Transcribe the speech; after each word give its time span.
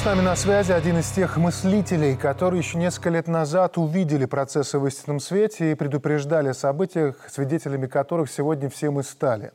С 0.00 0.04
нами 0.06 0.22
на 0.22 0.34
связи 0.34 0.72
один 0.72 0.98
из 0.98 1.10
тех 1.10 1.36
мыслителей, 1.36 2.16
которые 2.16 2.60
еще 2.60 2.78
несколько 2.78 3.10
лет 3.10 3.28
назад 3.28 3.76
увидели 3.76 4.24
процессы 4.24 4.78
в 4.78 4.86
истинном 4.86 5.20
свете 5.20 5.72
и 5.72 5.74
предупреждали 5.74 6.48
о 6.48 6.54
событиях, 6.54 7.16
свидетелями 7.28 7.86
которых 7.86 8.30
сегодня 8.30 8.70
все 8.70 8.90
мы 8.90 9.02
стали. 9.02 9.52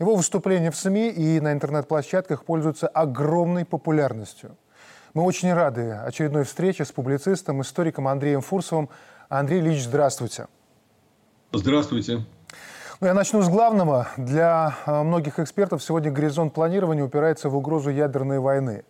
Его 0.00 0.16
выступления 0.16 0.72
в 0.72 0.76
СМИ 0.76 1.10
и 1.10 1.38
на 1.38 1.52
интернет-площадках 1.52 2.44
пользуются 2.44 2.88
огромной 2.88 3.64
популярностью. 3.64 4.56
Мы 5.14 5.22
очень 5.22 5.54
рады 5.54 5.92
очередной 5.92 6.42
встрече 6.42 6.84
с 6.84 6.90
публицистом, 6.90 7.62
историком 7.62 8.08
Андреем 8.08 8.40
Фурсовым. 8.40 8.88
Андрей 9.28 9.60
Ильич, 9.60 9.84
здравствуйте. 9.84 10.48
Здравствуйте. 11.52 12.26
Ну, 13.00 13.06
я 13.06 13.14
начну 13.14 13.42
с 13.42 13.48
главного. 13.48 14.08
Для 14.16 14.76
а, 14.86 15.04
многих 15.04 15.38
экспертов 15.38 15.84
сегодня 15.84 16.10
горизонт 16.10 16.52
планирования 16.52 17.04
упирается 17.04 17.48
в 17.48 17.56
угрозу 17.56 17.90
ядерной 17.90 18.40
войны. 18.40 18.82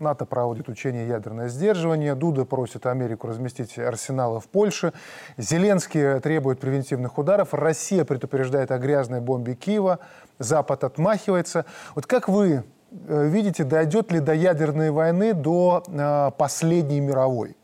НАТО 0.00 0.24
проводит 0.24 0.68
учение 0.68 1.08
ядерное 1.08 1.48
сдерживание, 1.48 2.14
Дуда 2.14 2.44
просит 2.44 2.86
Америку 2.86 3.26
разместить 3.26 3.78
арсеналы 3.78 4.40
в 4.40 4.48
Польше, 4.48 4.92
Зеленский 5.36 6.20
требует 6.20 6.60
превентивных 6.60 7.18
ударов, 7.18 7.54
Россия 7.54 8.04
предупреждает 8.04 8.70
о 8.70 8.78
грязной 8.78 9.20
бомбе 9.20 9.54
Киева, 9.54 9.98
Запад 10.38 10.84
отмахивается. 10.84 11.64
Вот 11.94 12.06
как 12.06 12.28
вы 12.28 12.64
э, 12.90 13.28
видите, 13.28 13.64
дойдет 13.64 14.12
ли 14.12 14.20
до 14.20 14.34
ядерной 14.34 14.90
войны 14.90 15.34
до 15.34 15.82
э, 15.86 16.30
последней 16.36 17.00
мировой? 17.00 17.56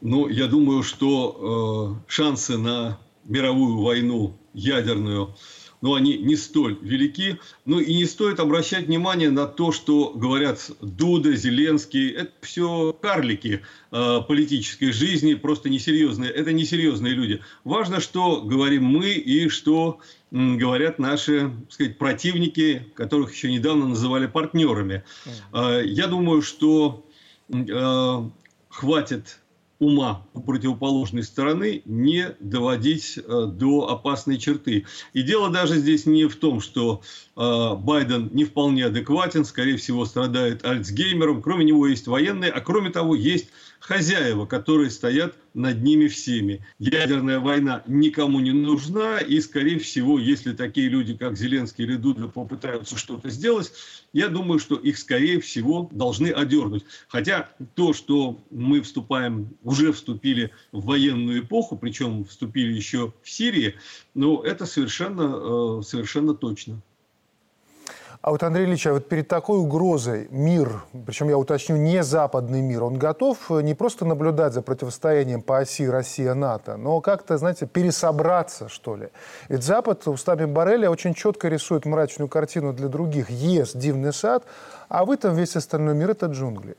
Ну, 0.00 0.28
я 0.28 0.46
думаю, 0.46 0.82
что 0.82 1.98
э, 1.98 2.10
шансы 2.10 2.56
на 2.56 2.98
мировую 3.24 3.82
войну 3.82 4.34
ядерную 4.54 5.34
но 5.80 5.94
они 5.94 6.18
не 6.18 6.36
столь 6.36 6.78
велики. 6.80 7.38
Ну 7.64 7.78
и 7.80 7.94
не 7.94 8.04
стоит 8.04 8.40
обращать 8.40 8.86
внимание 8.86 9.30
на 9.30 9.46
то, 9.46 9.72
что 9.72 10.12
говорят 10.14 10.70
Дуда, 10.80 11.34
Зеленский. 11.36 12.10
Это 12.10 12.32
все 12.40 12.92
карлики 13.00 13.62
э, 13.90 14.20
политической 14.26 14.92
жизни, 14.92 15.34
просто 15.34 15.68
несерьезные. 15.68 16.30
Это 16.30 16.52
несерьезные 16.52 17.14
люди. 17.14 17.40
Важно, 17.64 18.00
что 18.00 18.42
говорим 18.42 18.84
мы 18.84 19.10
и 19.10 19.48
что 19.48 20.00
говорят 20.30 20.98
наши 20.98 21.50
так 21.50 21.72
сказать, 21.72 21.98
противники, 21.98 22.86
которых 22.94 23.32
еще 23.32 23.50
недавно 23.50 23.88
называли 23.88 24.26
партнерами. 24.26 25.04
Э, 25.52 25.82
я 25.84 26.06
думаю, 26.06 26.42
что 26.42 27.06
э, 27.48 28.30
хватит 28.68 29.38
ума 29.78 30.26
у 30.34 30.40
противоположной 30.40 31.22
стороны 31.22 31.82
не 31.84 32.34
доводить 32.40 33.18
э, 33.18 33.46
до 33.46 33.88
опасной 33.88 34.38
черты. 34.38 34.86
И 35.12 35.22
дело 35.22 35.50
даже 35.50 35.76
здесь 35.76 36.06
не 36.06 36.26
в 36.26 36.36
том, 36.36 36.60
что 36.60 37.02
э, 37.36 37.74
Байден 37.76 38.30
не 38.32 38.44
вполне 38.44 38.86
адекватен, 38.86 39.44
скорее 39.44 39.76
всего, 39.76 40.04
страдает 40.04 40.64
Альцгеймером. 40.64 41.42
Кроме 41.42 41.64
него 41.64 41.86
есть 41.86 42.08
военные, 42.08 42.50
а 42.50 42.60
кроме 42.60 42.90
того, 42.90 43.14
есть 43.14 43.50
хозяева, 43.80 44.46
которые 44.46 44.90
стоят 44.90 45.36
над 45.54 45.82
ними 45.82 46.08
всеми. 46.08 46.64
Ядерная 46.78 47.40
война 47.40 47.82
никому 47.86 48.40
не 48.40 48.52
нужна, 48.52 49.18
и, 49.18 49.40
скорее 49.40 49.78
всего, 49.78 50.18
если 50.18 50.52
такие 50.52 50.88
люди, 50.88 51.16
как 51.16 51.36
Зеленский 51.36 51.84
или 51.84 51.96
Дуда, 51.96 52.28
попытаются 52.28 52.96
что-то 52.96 53.30
сделать, 53.30 53.72
я 54.12 54.28
думаю, 54.28 54.58
что 54.58 54.76
их, 54.76 54.98
скорее 54.98 55.40
всего, 55.40 55.88
должны 55.92 56.28
одернуть. 56.28 56.84
Хотя 57.08 57.50
то, 57.74 57.92
что 57.92 58.38
мы 58.50 58.80
вступаем, 58.82 59.56
уже 59.62 59.92
вступили 59.92 60.50
в 60.72 60.84
военную 60.86 61.40
эпоху, 61.40 61.76
причем 61.76 62.24
вступили 62.24 62.72
еще 62.72 63.12
в 63.22 63.30
Сирии, 63.30 63.74
ну, 64.14 64.42
это 64.42 64.66
совершенно, 64.66 65.80
э, 65.80 65.82
совершенно 65.82 66.34
точно. 66.34 66.82
А 68.20 68.32
вот, 68.32 68.42
Андрей 68.42 68.66
Ильич, 68.66 68.84
а 68.88 68.94
вот 68.94 69.08
перед 69.08 69.28
такой 69.28 69.60
угрозой 69.60 70.26
мир, 70.30 70.82
причем 71.06 71.28
я 71.28 71.38
уточню, 71.38 71.76
не 71.76 72.02
западный 72.02 72.60
мир, 72.60 72.82
он 72.82 72.98
готов 72.98 73.38
э, 73.50 73.62
не 73.62 73.74
просто 73.74 74.04
наблюдать 74.04 74.54
за 74.54 74.60
противостоянием 74.60 75.40
по 75.40 75.58
оси 75.58 75.88
Россия-НАТО, 75.88 76.76
но 76.76 77.00
как-то, 77.00 77.38
знаете, 77.38 77.66
пересобраться, 77.66 78.68
что 78.68 78.96
ли. 78.96 79.10
Ведь 79.48 79.62
Запад 79.62 80.08
устами 80.08 80.46
Барреля 80.46 80.90
очень 80.90 81.14
четко 81.14 81.46
рисует 81.46 81.86
мрачную 81.86 82.28
картину 82.28 82.72
для 82.72 82.88
других. 82.88 83.30
ЕС– 83.30 83.72
дивный 83.74 84.12
сад, 84.12 84.44
а 84.88 85.04
вы 85.04 85.16
там 85.16 85.36
весь 85.36 85.54
остальной 85.54 85.94
мир– 85.94 86.10
это 86.10 86.26
джунгли. 86.26 86.76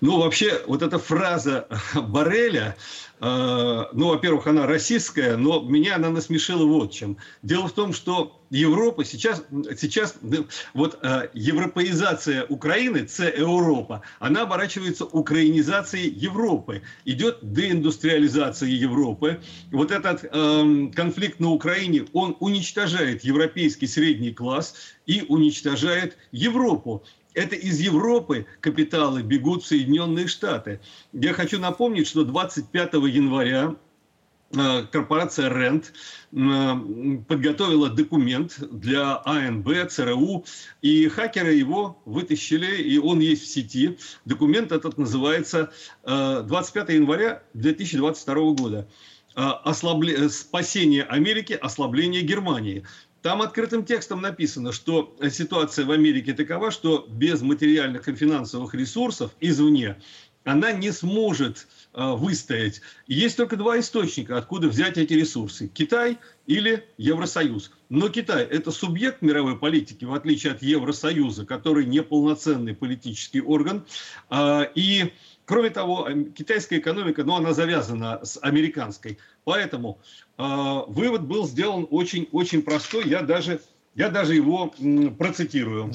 Ну, 0.00 0.18
вообще, 0.20 0.62
вот 0.66 0.82
эта 0.82 0.98
фраза 0.98 1.66
Барреля, 1.94 2.76
э, 3.20 3.84
ну, 3.92 4.08
во-первых, 4.08 4.46
она 4.46 4.66
российская, 4.66 5.36
но 5.36 5.60
меня 5.62 5.96
она 5.96 6.10
насмешила 6.10 6.66
вот 6.66 6.92
чем. 6.92 7.16
Дело 7.42 7.68
в 7.68 7.72
том, 7.72 7.94
что 7.94 8.42
Европа 8.50 9.04
сейчас, 9.06 9.42
сейчас 9.78 10.16
вот 10.74 10.98
э, 11.02 11.28
европеизация 11.32 12.44
Украины, 12.44 13.04
це 13.04 13.34
Европа, 13.38 14.02
она 14.20 14.42
оборачивается 14.42 15.06
украинизацией 15.06 16.10
Европы. 16.10 16.82
Идет 17.06 17.38
деиндустриализация 17.42 18.68
Европы. 18.68 19.40
Вот 19.72 19.90
этот 19.90 20.24
э, 20.24 20.90
конфликт 20.94 21.40
на 21.40 21.50
Украине, 21.50 22.04
он 22.12 22.36
уничтожает 22.40 23.24
европейский 23.24 23.86
средний 23.86 24.32
класс 24.32 24.74
и 25.06 25.24
уничтожает 25.26 26.18
Европу. 26.32 27.02
Это 27.36 27.54
из 27.54 27.78
Европы 27.80 28.46
капиталы 28.60 29.22
бегут 29.22 29.62
в 29.62 29.66
Соединенные 29.66 30.26
Штаты. 30.26 30.80
Я 31.12 31.34
хочу 31.34 31.60
напомнить, 31.60 32.08
что 32.08 32.24
25 32.24 32.94
января 32.94 33.76
э, 34.54 34.82
корпорация 34.90 35.50
Рент 35.50 35.92
э, 36.32 36.36
подготовила 37.28 37.90
документ 37.90 38.58
для 38.58 39.20
АНБ, 39.26 39.90
ЦРУ, 39.90 40.46
и 40.80 41.08
хакеры 41.08 41.52
его 41.52 42.00
вытащили, 42.06 42.74
и 42.80 42.96
он 42.96 43.20
есть 43.20 43.42
в 43.42 43.48
сети. 43.48 43.98
Документ 44.24 44.72
этот 44.72 44.96
называется 44.96 45.70
25 46.04 46.88
э, 46.88 46.94
января 46.94 47.42
2022 47.52 48.34
года. 48.54 48.88
Ослабле... 49.34 50.30
Спасение 50.30 51.02
Америки, 51.02 51.52
ослабление 51.52 52.22
Германии. 52.22 52.86
Там 53.22 53.42
открытым 53.42 53.84
текстом 53.84 54.20
написано, 54.20 54.72
что 54.72 55.16
ситуация 55.30 55.84
в 55.84 55.90
Америке 55.90 56.32
такова, 56.32 56.70
что 56.70 57.06
без 57.08 57.42
материальных 57.42 58.08
и 58.08 58.14
финансовых 58.14 58.74
ресурсов 58.74 59.32
извне 59.40 59.96
она 60.46 60.70
не 60.70 60.92
сможет 60.92 61.66
э, 61.92 62.12
выстоять. 62.12 62.80
Есть 63.08 63.36
только 63.36 63.56
два 63.56 63.80
источника, 63.80 64.38
откуда 64.38 64.68
взять 64.68 64.96
эти 64.96 65.12
ресурсы. 65.12 65.66
Китай 65.66 66.18
или 66.46 66.86
Евросоюз. 66.98 67.72
Но 67.88 68.08
Китай– 68.08 68.44
это 68.50 68.70
субъект 68.70 69.22
мировой 69.22 69.58
политики, 69.58 70.04
в 70.04 70.14
отличие 70.14 70.52
от 70.52 70.62
Евросоюза, 70.62 71.44
который 71.44 71.84
неполноценный 71.84 72.74
политический 72.74 73.40
орган. 73.40 73.84
Э, 74.30 74.66
и 74.76 75.12
Кроме 75.46 75.70
того, 75.70 76.08
китайская 76.34 76.78
экономика, 76.78 77.22
ну, 77.22 77.36
она 77.36 77.54
завязана 77.54 78.24
с 78.24 78.36
американской. 78.42 79.16
Поэтому 79.44 79.98
э, 80.38 80.42
вывод 80.88 81.22
был 81.22 81.46
сделан 81.46 81.86
очень-очень 81.88 82.62
простой. 82.62 83.08
Я 83.08 83.22
даже, 83.22 83.60
я 83.94 84.10
даже 84.10 84.34
его 84.34 84.74
м, 84.80 85.14
процитирую. 85.14 85.92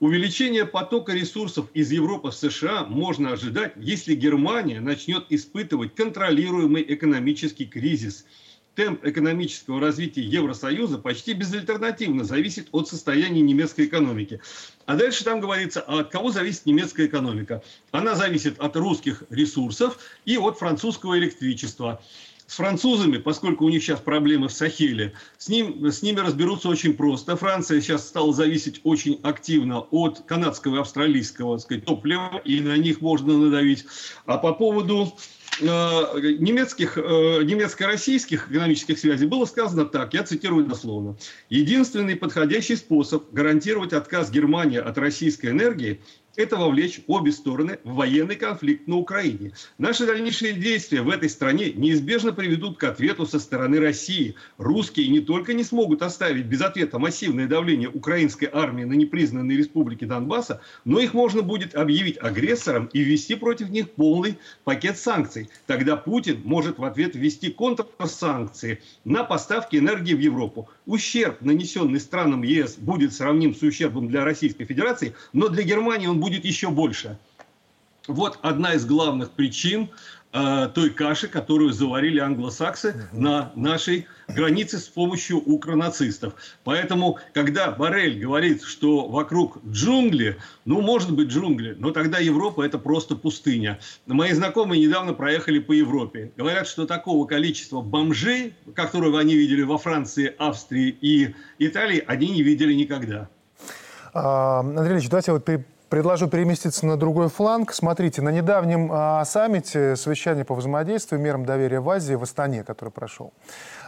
Увеличение 0.00 0.66
потока 0.66 1.14
ресурсов 1.14 1.70
из 1.72 1.90
Европы 1.90 2.28
в 2.28 2.34
США 2.34 2.84
можно 2.84 3.32
ожидать, 3.32 3.72
если 3.76 4.14
Германия 4.14 4.78
начнет 4.78 5.24
испытывать 5.30 5.94
контролируемый 5.94 6.84
экономический 6.86 7.64
кризис– 7.64 8.26
темп 8.76 9.04
экономического 9.04 9.80
развития 9.80 10.22
Евросоюза 10.22 10.98
почти 10.98 11.32
безальтернативно 11.32 12.24
зависит 12.24 12.68
от 12.72 12.88
состояния 12.88 13.40
немецкой 13.40 13.86
экономики. 13.86 14.40
А 14.84 14.94
дальше 14.94 15.24
там 15.24 15.40
говорится, 15.40 15.80
а 15.80 16.00
от 16.00 16.10
кого 16.10 16.30
зависит 16.30 16.66
немецкая 16.66 17.06
экономика? 17.06 17.62
Она 17.90 18.14
зависит 18.14 18.60
от 18.60 18.76
русских 18.76 19.24
ресурсов 19.30 19.98
и 20.26 20.36
от 20.36 20.58
французского 20.58 21.18
электричества. 21.18 22.00
С 22.46 22.56
французами, 22.56 23.16
поскольку 23.16 23.64
у 23.64 23.68
них 23.70 23.82
сейчас 23.82 23.98
проблемы 23.98 24.46
в 24.46 24.52
Сахеле, 24.52 25.14
с, 25.36 25.48
ним, 25.48 25.84
с 25.90 26.02
ними 26.02 26.20
разберутся 26.20 26.68
очень 26.68 26.94
просто. 26.94 27.34
Франция 27.34 27.80
сейчас 27.80 28.06
стала 28.06 28.32
зависеть 28.32 28.82
очень 28.84 29.18
активно 29.24 29.80
от 29.80 30.20
канадского 30.20 30.76
и 30.76 30.80
австралийского 30.80 31.58
сказать, 31.58 31.86
топлива, 31.86 32.40
и 32.44 32.60
на 32.60 32.76
них 32.76 33.00
можно 33.00 33.36
надавить. 33.36 33.84
А 34.26 34.38
по 34.38 34.52
поводу 34.52 35.12
немецких, 35.60 36.98
э, 36.98 37.00
немецко-российских 37.42 38.50
экономических 38.50 38.98
связей 38.98 39.26
было 39.26 39.44
сказано 39.44 39.84
так, 39.84 40.14
я 40.14 40.22
цитирую 40.22 40.66
дословно. 40.66 41.16
Единственный 41.48 42.16
подходящий 42.16 42.76
способ 42.76 43.32
гарантировать 43.32 43.92
отказ 43.92 44.30
Германии 44.30 44.78
от 44.78 44.98
российской 44.98 45.46
энергии 45.46 46.00
это 46.36 46.56
вовлечь 46.56 47.00
обе 47.06 47.32
стороны 47.32 47.78
в 47.82 47.94
военный 47.94 48.36
конфликт 48.36 48.86
на 48.86 48.96
Украине. 48.96 49.52
Наши 49.78 50.06
дальнейшие 50.06 50.52
действия 50.52 51.02
в 51.02 51.10
этой 51.10 51.28
стране 51.28 51.72
неизбежно 51.72 52.32
приведут 52.32 52.78
к 52.78 52.84
ответу 52.84 53.26
со 53.26 53.38
стороны 53.38 53.80
России. 53.80 54.34
Русские 54.58 55.08
не 55.08 55.20
только 55.20 55.54
не 55.54 55.64
смогут 55.64 56.02
оставить 56.02 56.46
без 56.46 56.60
ответа 56.60 56.98
массивное 56.98 57.46
давление 57.46 57.88
украинской 57.88 58.48
армии 58.52 58.84
на 58.84 58.92
непризнанные 58.92 59.56
республики 59.56 60.04
Донбасса, 60.04 60.60
но 60.84 61.00
их 61.00 61.14
можно 61.14 61.42
будет 61.42 61.74
объявить 61.74 62.18
агрессором 62.18 62.88
и 62.92 63.00
ввести 63.00 63.34
против 63.34 63.70
них 63.70 63.90
полный 63.90 64.38
пакет 64.64 64.98
санкций. 64.98 65.48
Тогда 65.66 65.96
Путин 65.96 66.42
может 66.44 66.78
в 66.78 66.84
ответ 66.84 67.14
ввести 67.14 67.50
контрсанкции 67.50 68.80
на 69.04 69.24
поставки 69.24 69.76
энергии 69.76 70.14
в 70.14 70.20
Европу. 70.20 70.68
Ущерб, 70.84 71.40
нанесенный 71.40 72.00
странам 72.00 72.42
ЕС, 72.42 72.76
будет 72.76 73.12
сравним 73.12 73.54
с 73.54 73.62
ущербом 73.62 74.08
для 74.08 74.24
Российской 74.24 74.64
Федерации, 74.64 75.14
но 75.32 75.48
для 75.48 75.62
Германии 75.62 76.06
он 76.06 76.20
будет 76.20 76.25
еще 76.34 76.70
больше. 76.70 77.18
Вот 78.08 78.38
одна 78.42 78.74
из 78.74 78.86
главных 78.86 79.32
причин 79.32 79.90
э, 80.32 80.68
той 80.74 80.90
каши, 80.90 81.28
которую 81.28 81.72
заварили 81.72 82.20
англосаксы 82.20 82.90
угу. 82.90 83.20
на 83.20 83.52
нашей 83.56 84.06
границе 84.28 84.78
с 84.78 84.84
помощью 84.84 85.38
укронацистов. 85.38 86.34
Поэтому, 86.64 87.18
когда 87.34 87.70
Барель 87.70 88.20
говорит, 88.20 88.62
что 88.62 89.08
вокруг 89.08 89.58
джунгли, 89.64 90.36
ну, 90.64 90.80
может 90.82 91.12
быть, 91.12 91.28
джунгли, 91.28 91.76
но 91.78 91.90
тогда 91.90 92.18
Европа 92.18 92.62
это 92.62 92.78
просто 92.78 93.16
пустыня. 93.16 93.78
Мои 94.06 94.32
знакомые 94.32 94.80
недавно 94.86 95.12
проехали 95.12 95.58
по 95.58 95.72
Европе. 95.72 96.32
Говорят, 96.36 96.68
что 96.68 96.86
такого 96.86 97.26
количества 97.26 97.80
бомжей, 97.80 98.54
которого 98.74 99.18
они 99.18 99.34
видели 99.34 99.62
во 99.62 99.78
Франции, 99.78 100.34
Австрии 100.38 100.96
и 101.00 101.34
Италии, 101.58 102.04
они 102.06 102.28
не 102.28 102.42
видели 102.42 102.72
никогда. 102.72 103.28
А, 104.12 104.60
Андрей 104.60 104.94
Ильич, 104.94 105.08
давайте 105.08 105.32
вот 105.32 105.44
Предложу 105.88 106.26
переместиться 106.26 106.84
на 106.84 106.96
другой 106.96 107.28
фланг. 107.28 107.72
Смотрите, 107.72 108.20
на 108.20 108.30
недавнем 108.30 108.90
а, 108.92 109.24
саммите 109.24 109.94
совещания 109.94 110.44
по 110.44 110.56
взаимодействию 110.56 111.20
мерам 111.20 111.46
доверия 111.46 111.78
в 111.78 111.88
Азии 111.88 112.14
в 112.14 112.24
Астане, 112.24 112.64
который 112.64 112.88
прошел, 112.88 113.32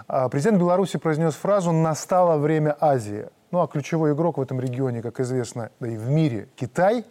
а, 0.07 0.29
президент 0.29 0.59
Беларуси 0.61 0.97
произнес 0.97 1.35
фразу 1.35 1.73
«настало 1.73 2.39
время 2.39 2.77
Азии». 2.79 3.27
Ну 3.51 3.63
а 3.63 3.67
ключевой 3.67 4.13
игрок 4.13 4.39
в 4.39 4.41
этом 4.41 4.61
регионе, 4.61 5.03
как 5.03 5.19
известно, 5.19 5.71
да 5.81 5.89
и 5.89 5.97
в 5.97 6.09
мире, 6.09 6.49
Китай. 6.55 7.05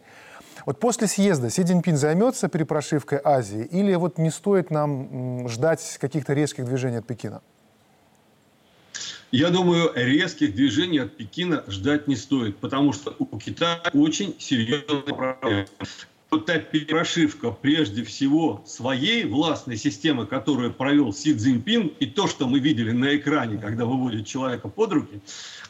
Вот 0.65 0.79
после 0.79 1.07
съезда 1.07 1.49
Си 1.49 1.63
Цзиньпин 1.63 1.97
займется 1.97 2.47
перепрошивкой 2.47 3.19
Азии 3.21 3.63
или 3.65 3.93
вот 3.95 4.17
не 4.17 4.29
стоит 4.29 4.71
нам 4.71 5.49
ждать 5.49 5.97
каких-то 5.99 6.31
резких 6.31 6.63
движений 6.63 6.99
от 6.99 7.05
Пекина? 7.05 7.41
Я 9.31 9.49
думаю, 9.49 9.91
резких 9.93 10.55
движений 10.55 10.99
от 10.99 11.17
Пекина 11.17 11.63
ждать 11.67 12.07
не 12.07 12.15
стоит, 12.15 12.57
потому 12.57 12.93
что 12.93 13.13
у 13.19 13.37
Китая 13.37 13.81
очень 13.93 14.35
серьезная 14.39 15.01
проблема. 15.01 15.65
Вот 16.29 16.45
та 16.45 16.59
перепрошивка 16.59 17.51
прежде 17.51 18.03
всего 18.03 18.63
своей 18.65 19.25
властной 19.25 19.77
системы, 19.77 20.25
которую 20.25 20.73
провел 20.73 21.13
Си 21.13 21.33
Цзиньпин, 21.33 21.93
и 21.99 22.05
то, 22.05 22.27
что 22.27 22.47
мы 22.47 22.59
видели 22.59 22.91
на 22.91 23.15
экране, 23.15 23.57
когда 23.57 23.85
выводит 23.85 24.27
человека 24.27 24.67
под 24.67 24.91
руки, 24.93 25.21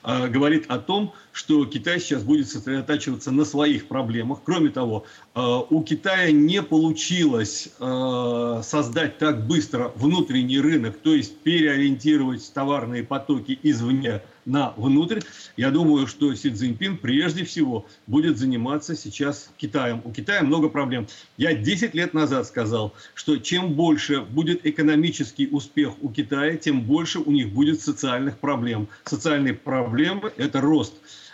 говорит 0.08 0.66
о 0.70 0.80
том, 0.80 1.14
что 1.38 1.66
Китай 1.66 2.00
сейчас 2.00 2.24
будет 2.24 2.50
сосредотачиваться 2.50 3.32
на 3.32 3.46
своих 3.46 3.88
проблемах. 3.88 4.40
Кроме 4.44 4.70
того, 4.70 5.06
э, 5.36 5.40
у 5.70 5.84
Китая 5.84 6.32
не 6.32 6.64
получилось 6.64 7.70
э, 7.80 8.62
создать 8.64 9.20
так 9.20 9.46
быстро 9.46 9.92
внутренний 9.96 10.60
рынок, 10.60 10.98
то 10.98 11.14
есть 11.14 11.38
переориентировать 11.42 12.52
товарные 12.54 13.04
потоки 13.04 13.60
извне 13.62 14.24
на 14.46 14.74
внутрь. 14.78 15.20
Я 15.58 15.72
думаю, 15.72 16.08
что 16.08 16.34
Си 16.34 16.50
Цзиньпин 16.50 16.98
прежде 16.98 17.44
всего 17.44 17.86
будет 18.08 18.38
заниматься 18.38 18.96
сейчас 18.96 19.52
Китаем. 19.58 20.02
У 20.06 20.12
Китая 20.12 20.42
много 20.42 20.70
проблем. 20.70 21.06
Я 21.36 21.54
10 21.54 21.94
лет 21.94 22.14
назад 22.14 22.48
сказал, 22.48 22.94
что 23.14 23.38
чем 23.38 23.74
больше 23.74 24.22
будет 24.22 24.66
экономический 24.66 25.50
успех 25.52 26.02
у 26.02 26.10
Китая, 26.10 26.56
тем 26.56 26.82
больше 26.82 27.20
у 27.20 27.32
них 27.32 27.50
будет 27.50 27.82
социальных 27.82 28.38
проблем. 28.40 28.88
Социальные 29.04 29.54
проблемы– 29.54 29.97
это 30.38 30.62
рост 30.62 30.94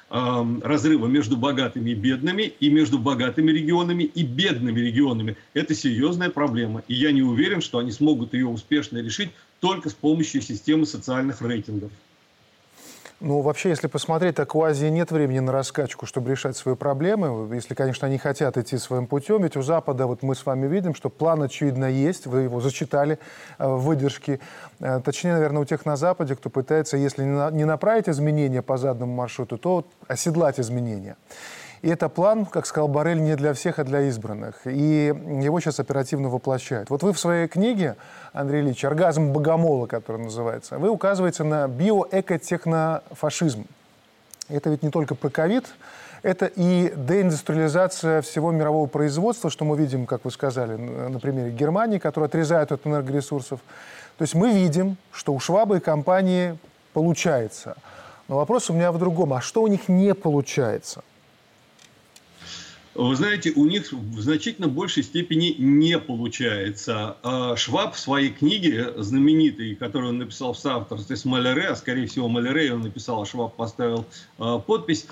разрыва 0.10 1.07
между 1.07 1.38
богатыми 1.38 1.92
и 1.92 1.95
бедными, 1.95 2.44
и 2.60 2.69
между 2.69 3.00
богатыми 3.00 3.51
регионами 3.51 4.04
и 4.04 4.24
бедными 4.24 4.80
регионами. 4.80 5.38
Это 5.56 5.74
серьезная 5.74 6.30
проблема. 6.30 6.83
И 6.88 6.94
я 6.94 7.12
не 7.12 7.24
уверен, 7.24 7.62
что 7.62 7.80
они 7.80 7.92
смогут 7.92 8.33
ее 8.33 8.48
успешно 8.48 9.00
решить 9.00 9.31
только 9.60 9.89
с 9.89 9.94
помощью 9.94 10.42
системы 10.42 10.86
социальных 10.86 11.42
рейтингов. 11.42 11.92
Ну, 13.25 13.40
вообще, 13.40 13.70
если 13.70 13.88
посмотреть, 13.88 14.36
так 14.36 14.54
у 14.54 14.64
Азии 14.64 14.88
нет 14.88 15.10
времени 15.10 15.40
на 15.40 15.54
раскачку, 15.54 16.06
чтобы 16.06 16.31
решать 16.31 16.58
свои 16.58 16.75
проблемы. 16.75 17.56
Если, 17.56 17.74
конечно, 17.74 18.06
они 18.06 18.18
хотят 18.18 18.58
идти 18.58 18.78
своим 18.78 19.08
путем. 19.08 19.44
Ведь 19.44 19.56
у 19.56 19.62
Запада, 19.62 20.08
вот 20.08 20.24
мы 20.24 20.36
с 20.36 20.46
вами 20.46 20.68
видим, 20.68 20.94
что 20.94 21.10
план, 21.10 21.42
очевидно, 21.42 21.86
есть. 21.86 22.28
Вы 22.28 22.42
его 22.42 22.60
зачитали 22.60 23.20
э, 23.60 23.66
в 23.66 23.84
выдержке. 23.84 24.42
Э, 24.81 25.00
точнее, 25.00 25.36
наверное, 25.36 25.62
у 25.62 25.66
тех 25.66 25.86
на 25.86 25.96
Западе, 25.96 26.36
кто 26.36 26.50
пытается, 26.50 26.98
если 26.98 27.24
не 27.24 27.64
направить 27.64 28.10
изменения 28.10 28.62
по 28.62 28.75
заданному 28.75 29.14
маршруту, 29.14 29.58
то 29.58 29.86
оседлать 30.10 30.60
изменения. 30.60 31.16
И 31.83 31.89
это 31.89 32.07
план, 32.07 32.45
как 32.45 32.65
сказал 32.65 32.88
Барель, 32.88 33.21
не 33.21 33.35
для 33.35 33.53
всех, 33.53 33.77
а 33.77 33.83
для 33.83 34.03
избранных. 34.03 34.65
И 34.65 35.07
его 35.07 35.59
сейчас 35.59 35.81
оперативно 35.81 36.30
воплощают. 36.30 36.89
Вот 36.89 37.03
вы 37.03 37.12
в 37.12 37.19
своей 37.19 37.50
книге, 37.50 37.97
Андрей 38.31 38.62
Ильич, 38.62 38.85
«Оргазм 38.85 39.33
богомола», 39.33 39.85
который 39.85 40.21
называется, 40.24 40.80
вы 40.80 40.88
указываете 40.88 41.44
на 41.44 41.68
биоэкотехнофашизм. 41.68 43.65
Это 44.47 44.69
ведь 44.69 44.81
не 44.81 44.91
только 44.91 45.13
про 45.13 45.30
ковид, 45.30 45.65
это 46.21 46.45
и 46.45 46.94
деиндустриализация 46.95 48.21
всего 48.21 48.51
мирового 48.51 48.88
производства, 48.88 49.50
что 49.50 49.65
мы 49.65 49.75
видим, 49.75 50.06
как 50.06 50.24
вы 50.24 50.31
сказали, 50.31 50.77
на 50.77 51.19
примере 51.19 51.51
Германии, 51.51 51.97
которая 51.97 52.29
отрезает 52.29 52.71
от 52.71 52.88
энергоресурсов. 52.88 53.59
То 54.18 54.21
есть 54.21 54.36
мы 54.36 54.53
видим, 54.53 54.95
что 55.12 55.33
у 55.33 55.39
Швабы 55.41 55.77
и 55.77 55.79
компании 55.81 56.57
получается. 56.94 57.75
Но 58.29 58.38
вопрос 58.38 58.69
у 58.69 58.74
меня 58.74 58.94
в 58.94 59.00
другом. 59.00 59.33
А 59.33 59.41
что 59.41 59.62
у 59.62 59.68
них 59.68 59.89
не 59.89 60.15
получается? 60.15 61.03
Вы 62.95 63.16
знаете, 63.16 63.51
у 63.56 63.66
них 63.66 63.92
в 63.92 64.22
значительно 64.22 64.68
большей 64.68 65.01
степени 65.01 65.56
не 65.57 65.98
получается. 65.98 67.18
А 67.24 67.56
Шваб 67.56 67.95
в 67.95 68.00
своей 68.00 68.30
книге 68.30 68.94
знаменитой, 68.98 69.75
которую 69.75 70.12
он 70.12 70.19
написал 70.19 70.54
в 70.54 70.60
соавторстве 70.60 71.16
с 71.16 71.25
Малере, 71.25 71.69
а 71.69 71.75
скорее 71.75 72.06
всего 72.06 72.28
Малере 72.28 72.72
он 72.72 72.81
написал, 72.81 73.24
а 73.24 73.25
Шваб 73.25 73.56
поставил 73.56 74.06
а, 74.38 74.60
подпись, 74.60 75.07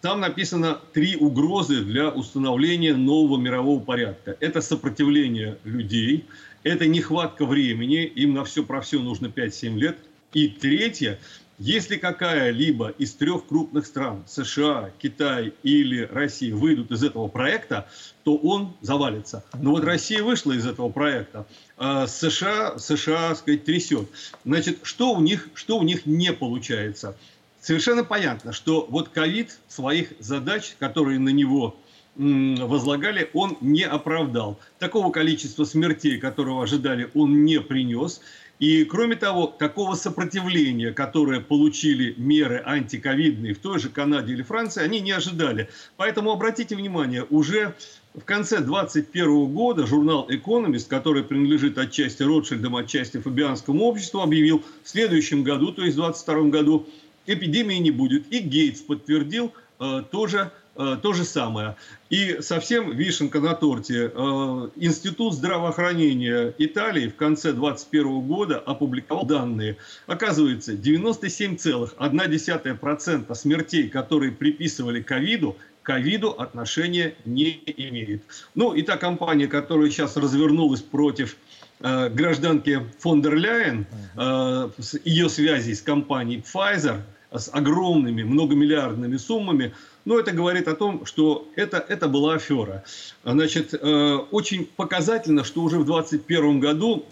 там 0.00 0.20
написано 0.20 0.78
три 0.94 1.16
угрозы 1.16 1.82
для 1.82 2.08
установления 2.08 2.94
нового 2.94 3.38
мирового 3.38 3.80
порядка. 3.80 4.36
Это 4.40 4.62
сопротивление 4.62 5.58
людей, 5.64 6.24
это 6.62 6.86
нехватка 6.86 7.44
времени, 7.44 8.04
им 8.04 8.32
на 8.32 8.44
все 8.44 8.64
про 8.64 8.80
все 8.80 8.98
нужно 8.98 9.26
5-7 9.26 9.76
лет. 9.76 9.98
И 10.32 10.48
третье 10.48 11.18
если 11.58 11.96
какая-либо 11.96 12.88
из 12.88 13.14
трех 13.14 13.46
крупных 13.46 13.86
стран, 13.86 14.24
США, 14.26 14.90
Китай 14.98 15.54
или 15.62 16.02
Россия, 16.02 16.54
выйдут 16.54 16.90
из 16.90 17.02
этого 17.02 17.28
проекта, 17.28 17.88
то 18.24 18.36
он 18.36 18.74
завалится. 18.82 19.44
Но 19.54 19.70
вот 19.70 19.84
Россия 19.84 20.22
вышла 20.22 20.52
из 20.52 20.66
этого 20.66 20.90
проекта, 20.90 21.46
а 21.78 22.06
США, 22.06 22.78
США, 22.78 23.34
сказать, 23.34 23.64
трясет. 23.64 24.08
Значит, 24.44 24.80
что 24.82 25.12
у 25.12 25.20
них, 25.20 25.48
что 25.54 25.78
у 25.78 25.82
них 25.82 26.04
не 26.04 26.32
получается? 26.32 27.16
Совершенно 27.60 28.04
понятно, 28.04 28.52
что 28.52 28.86
вот 28.88 29.08
ковид 29.08 29.58
своих 29.68 30.12
задач, 30.20 30.76
которые 30.78 31.18
на 31.18 31.30
него 31.30 31.76
возлагали, 32.16 33.30
он 33.34 33.56
не 33.60 33.82
оправдал. 33.82 34.58
Такого 34.78 35.10
количества 35.10 35.64
смертей, 35.64 36.18
которого 36.18 36.62
ожидали, 36.62 37.10
он 37.14 37.44
не 37.44 37.60
принес. 37.60 38.20
И 38.58 38.84
кроме 38.84 39.16
того, 39.16 39.46
такого 39.46 39.94
сопротивления, 39.96 40.92
которое 40.92 41.40
получили 41.40 42.14
меры 42.16 42.62
антиковидные 42.64 43.52
в 43.52 43.58
той 43.58 43.78
же 43.78 43.90
Канаде 43.90 44.32
или 44.32 44.42
Франции, 44.42 44.82
они 44.82 45.00
не 45.00 45.12
ожидали. 45.12 45.68
Поэтому 45.98 46.32
обратите 46.32 46.74
внимание, 46.74 47.26
уже 47.28 47.74
в 48.14 48.24
конце 48.24 48.60
2021 48.60 49.46
года 49.52 49.86
журнал 49.86 50.24
«Экономист», 50.30 50.88
который 50.88 51.22
принадлежит 51.22 51.76
отчасти 51.76 52.22
Ротшильдам, 52.22 52.76
отчасти 52.76 53.18
Фабианскому 53.18 53.84
обществу, 53.84 54.22
объявил 54.22 54.64
в 54.82 54.88
следующем 54.88 55.42
году, 55.42 55.70
то 55.70 55.82
есть 55.82 55.98
в 55.98 56.00
2022 56.00 56.48
году, 56.48 56.86
эпидемии 57.26 57.76
не 57.76 57.90
будет. 57.90 58.32
И 58.32 58.38
Гейтс 58.38 58.80
подтвердил 58.80 59.52
э, 59.80 60.02
тоже 60.10 60.52
то 60.76 61.12
же 61.12 61.24
самое. 61.24 61.76
И 62.08 62.38
совсем 62.40 62.96
вишенка 62.96 63.40
на 63.40 63.54
торте. 63.54 64.12
Э, 64.14 64.68
Институт 64.76 65.34
здравоохранения 65.34 66.54
Италии 66.56 67.08
в 67.08 67.16
конце 67.16 67.52
2021 67.52 68.20
года 68.20 68.60
опубликовал 68.60 69.26
данные. 69.26 69.76
Оказывается, 70.06 70.74
97,1% 70.74 73.34
смертей, 73.34 73.88
которые 73.88 74.30
приписывали 74.30 75.02
ковиду, 75.02 75.56
ковиду 75.82 76.30
отношения 76.30 77.16
не 77.24 77.60
имеет. 77.64 78.22
Ну 78.54 78.72
и 78.72 78.82
та 78.82 78.98
компания, 78.98 79.48
которая 79.48 79.90
сейчас 79.90 80.16
развернулась 80.16 80.82
против 80.82 81.36
э, 81.80 82.08
гражданки 82.08 82.86
фон 83.00 83.20
дер 83.20 83.34
Ляйен, 83.34 83.84
э, 84.16 84.70
ее 85.04 85.28
связей 85.28 85.74
с 85.74 85.82
компанией 85.82 86.40
Pfizer, 86.40 87.00
с 87.32 87.50
огромными 87.52 88.22
многомиллиардными 88.22 89.16
суммами, 89.16 89.74
но 90.06 90.18
это 90.18 90.32
говорит 90.32 90.68
о 90.68 90.74
том, 90.74 91.04
что 91.04 91.46
это, 91.56 91.84
это 91.86 92.08
была 92.08 92.34
афера. 92.34 92.84
Значит, 93.24 93.74
э, 93.74 94.14
очень 94.30 94.64
показательно, 94.64 95.44
что 95.44 95.62
уже 95.62 95.78
в 95.78 95.84
2021 95.84 96.60
году 96.60 97.04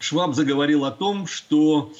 Шваб 0.00 0.34
заговорил 0.34 0.84
о 0.84 0.90
том, 0.90 1.28
что 1.28 1.92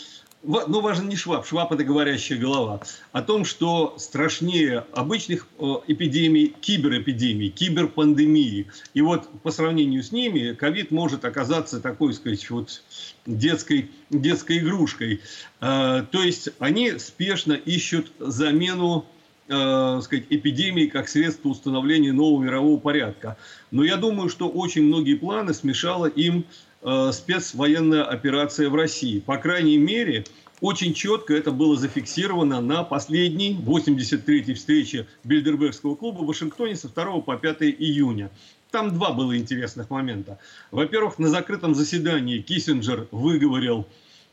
ну, 0.42 0.80
важен 0.80 1.08
не 1.08 1.16
Шваб, 1.16 1.46
Шваб– 1.46 1.70
это 1.72 1.84
говорящая 1.84 2.38
голова, 2.38 2.80
о 3.12 3.22
том, 3.22 3.44
что 3.44 3.94
страшнее 3.98 4.86
обычных 4.92 5.46
э, 5.58 5.64
эпидемий, 5.86 6.48
киберэпидемий, 6.60 7.50
киберпандемии. 7.50 8.66
И 8.94 9.02
вот 9.02 9.28
по 9.42 9.50
сравнению 9.50 10.02
с 10.02 10.10
ними 10.12 10.54
ковид 10.54 10.90
может 10.90 11.24
оказаться 11.24 11.80
такой, 11.80 12.14
сказать, 12.14 12.48
вот 12.50 12.82
детской, 13.26 13.90
детской 14.10 14.58
игрушкой. 14.58 15.20
Э, 15.60 16.04
то 16.10 16.22
есть 16.22 16.48
они 16.58 16.98
спешно 16.98 17.52
ищут 17.52 18.10
замену 18.18 19.06
э, 19.52 20.00
сказать, 20.02 20.24
эпидемии 20.30 20.86
как 20.86 21.08
средство 21.08 21.50
установления 21.50 22.12
нового 22.12 22.42
мирового 22.42 22.80
порядка. 22.80 23.36
Но 23.70 23.84
я 23.84 23.96
думаю, 23.96 24.28
что 24.28 24.48
очень 24.48 24.84
многие 24.84 25.14
планы 25.14 25.52
смешала 25.54 26.06
им 26.06 26.44
Э, 26.84 27.10
спецвоенная 27.12 28.02
операция 28.02 28.68
в 28.68 28.74
России. 28.74 29.20
По 29.20 29.36
крайней 29.36 29.78
мере, 29.78 30.24
очень 30.60 30.94
четко 30.94 31.32
это 31.32 31.52
было 31.52 31.76
зафиксировано 31.76 32.60
на 32.60 32.82
последней 32.82 33.56
83-й 33.56 34.54
встрече 34.54 35.06
Бильдербергского 35.22 35.94
клуба 35.94 36.22
в 36.22 36.26
Вашингтоне 36.26 36.74
со 36.74 36.88
2 36.88 37.20
по 37.20 37.36
5 37.36 37.62
июня. 37.62 38.30
Там 38.72 38.94
два 38.94 39.12
было 39.12 39.36
интересных 39.36 39.90
момента. 39.90 40.38
Во-первых, 40.72 41.18
на 41.18 41.28
закрытом 41.28 41.74
заседании 41.74 42.40
Киссинджер 42.40 43.06
выговорил 43.12 43.86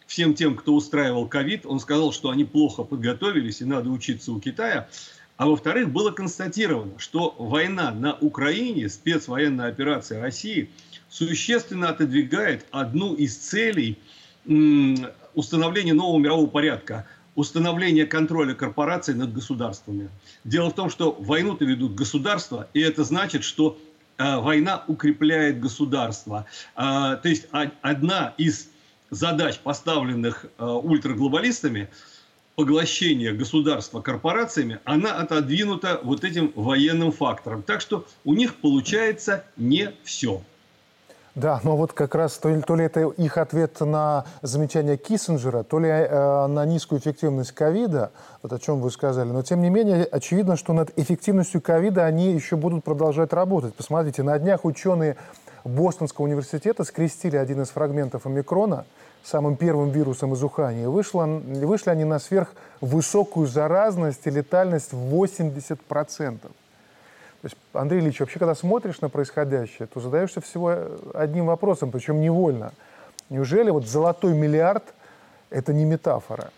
всем 0.10 0.34
тем, 0.34 0.56
кто 0.56 0.74
устраивал 0.74 1.28
ковид, 1.28 1.66
он 1.66 1.80
сказал, 1.80 2.12
что 2.12 2.30
они 2.32 2.44
плохо 2.44 2.84
подготовились 2.84 3.62
и 3.62 3.66
надо 3.66 3.90
учиться 3.90 4.34
у 4.34 4.42
Китая. 4.42 4.90
А 5.38 5.48
во-вторых, 5.48 5.90
было 5.90 6.12
констатировано, 6.12 7.00
что 7.00 7.34
война 7.40 7.92
на 7.92 8.16
Украине, 8.16 8.90
спецвоенная 8.90 9.70
операция 9.70 10.20
России– 10.20 10.70
существенно 11.10 11.90
отодвигает 11.90 12.66
одну 12.72 13.14
из 13.16 13.36
целей 13.36 13.98
установления 15.34 15.94
нового 15.94 16.20
мирового 16.20 16.48
порядка 16.48 17.06
установление 17.36 18.06
контроля 18.06 18.54
корпораций 18.54 19.14
над 19.14 19.32
государствами. 19.32 20.10
Дело 20.44 20.72
в 20.72 20.76
том, 20.76 20.90
что 20.90 21.16
войну-то 21.20 21.64
ведут 21.64 21.96
государства, 21.96 22.68
и 22.74 22.82
это 22.82 23.06
значит, 23.06 23.46
что 23.46 23.78
э, 24.18 24.38
война 24.40 24.84
укрепляет 24.88 25.62
государство. 25.62 26.46
Э, 26.76 27.18
то 27.22 27.30
есть 27.30 27.48
а, 27.54 27.72
одна 27.82 28.34
из 28.38 28.70
задач, 29.10 29.60
поставленных 29.60 30.46
э, 30.58 30.66
ультраглобалистами, 30.66 31.90
поглощение 32.56 33.32
государства 33.32 34.02
корпорациями, 34.02 34.80
она 34.84 35.14
отодвинута 35.16 36.00
вот 36.04 36.24
этим 36.24 36.52
военным 36.56 37.12
фактором. 37.12 37.64
Так 37.64 37.80
что 37.80 38.06
у 38.26 38.34
них 38.34 38.56
получается 38.56 39.46
не 39.56 39.94
все. 40.04 40.42
Да, 41.36 41.62
но 41.64 41.78
вот 41.78 41.94
как 41.94 42.16
раз 42.16 42.38
то 42.38 42.50
ли, 42.50 42.62
то 42.62 42.76
ли 42.76 42.84
это 42.84 43.02
их 43.02 43.38
ответ 43.38 43.80
на 43.80 44.26
замечание 44.42 44.98
Киссинджера, 44.98 45.64
то 45.64 45.80
ли 45.80 45.88
э, 45.88 46.48
на 46.48 46.66
низкую 46.66 47.00
эффективность 47.00 47.54
ковида, 47.54 48.12
вот 48.44 48.52
о 48.52 48.60
чем 48.60 48.82
вы 48.82 48.92
сказали. 48.92 49.30
Но 49.30 49.42
тем 49.42 49.62
не 49.62 49.70
менее, 49.70 50.04
очевидно, 50.04 50.58
что 50.58 50.74
над 50.74 50.92
эффективностью 51.00 51.62
ковида 51.62 52.04
они 52.06 52.34
еще 52.34 52.58
будут 52.58 52.84
продолжать 52.84 53.32
работать. 53.32 53.74
Посмотрите, 53.74 54.22
на 54.22 54.38
днях 54.38 54.66
ученые 54.66 55.16
Бостонского 55.64 56.26
университета 56.26 56.84
скрестили 56.84 57.38
один 57.38 57.62
из 57.62 57.70
фрагментов 57.70 58.26
омикрона, 58.26 58.86
самым 59.24 59.56
первым 59.56 59.90
вирусом 59.90 60.34
из 60.34 60.44
Ухани. 60.44 60.86
Вышло, 60.86 61.26
вышли 61.26 61.90
они 61.90 62.06
на 62.06 62.20
сверхвысокую 62.20 63.48
заразность 63.48 64.26
и 64.26 64.30
летальность 64.30 64.94
в 64.94 65.14
80%. 65.14 66.40
То 67.42 67.46
есть, 67.46 67.56
Андрей 67.74 68.02
Ильич, 68.02 68.20
вообще, 68.20 68.38
когда 68.40 68.54
смотришь 68.54 69.00
на 69.02 69.10
происходящее, 69.10 69.88
то 69.88 70.00
задаешься 70.00 70.42
всего 70.42 70.76
одним 71.14 71.46
вопросом, 71.46 71.90
причем 71.92 72.20
невольно. 72.20 72.74
Неужели 73.30 73.70
вот 73.70 73.88
золотой 73.88 74.34
миллиард– 74.34 74.84
это 75.50 75.74
не 75.74 75.86
метафора? 75.86 76.52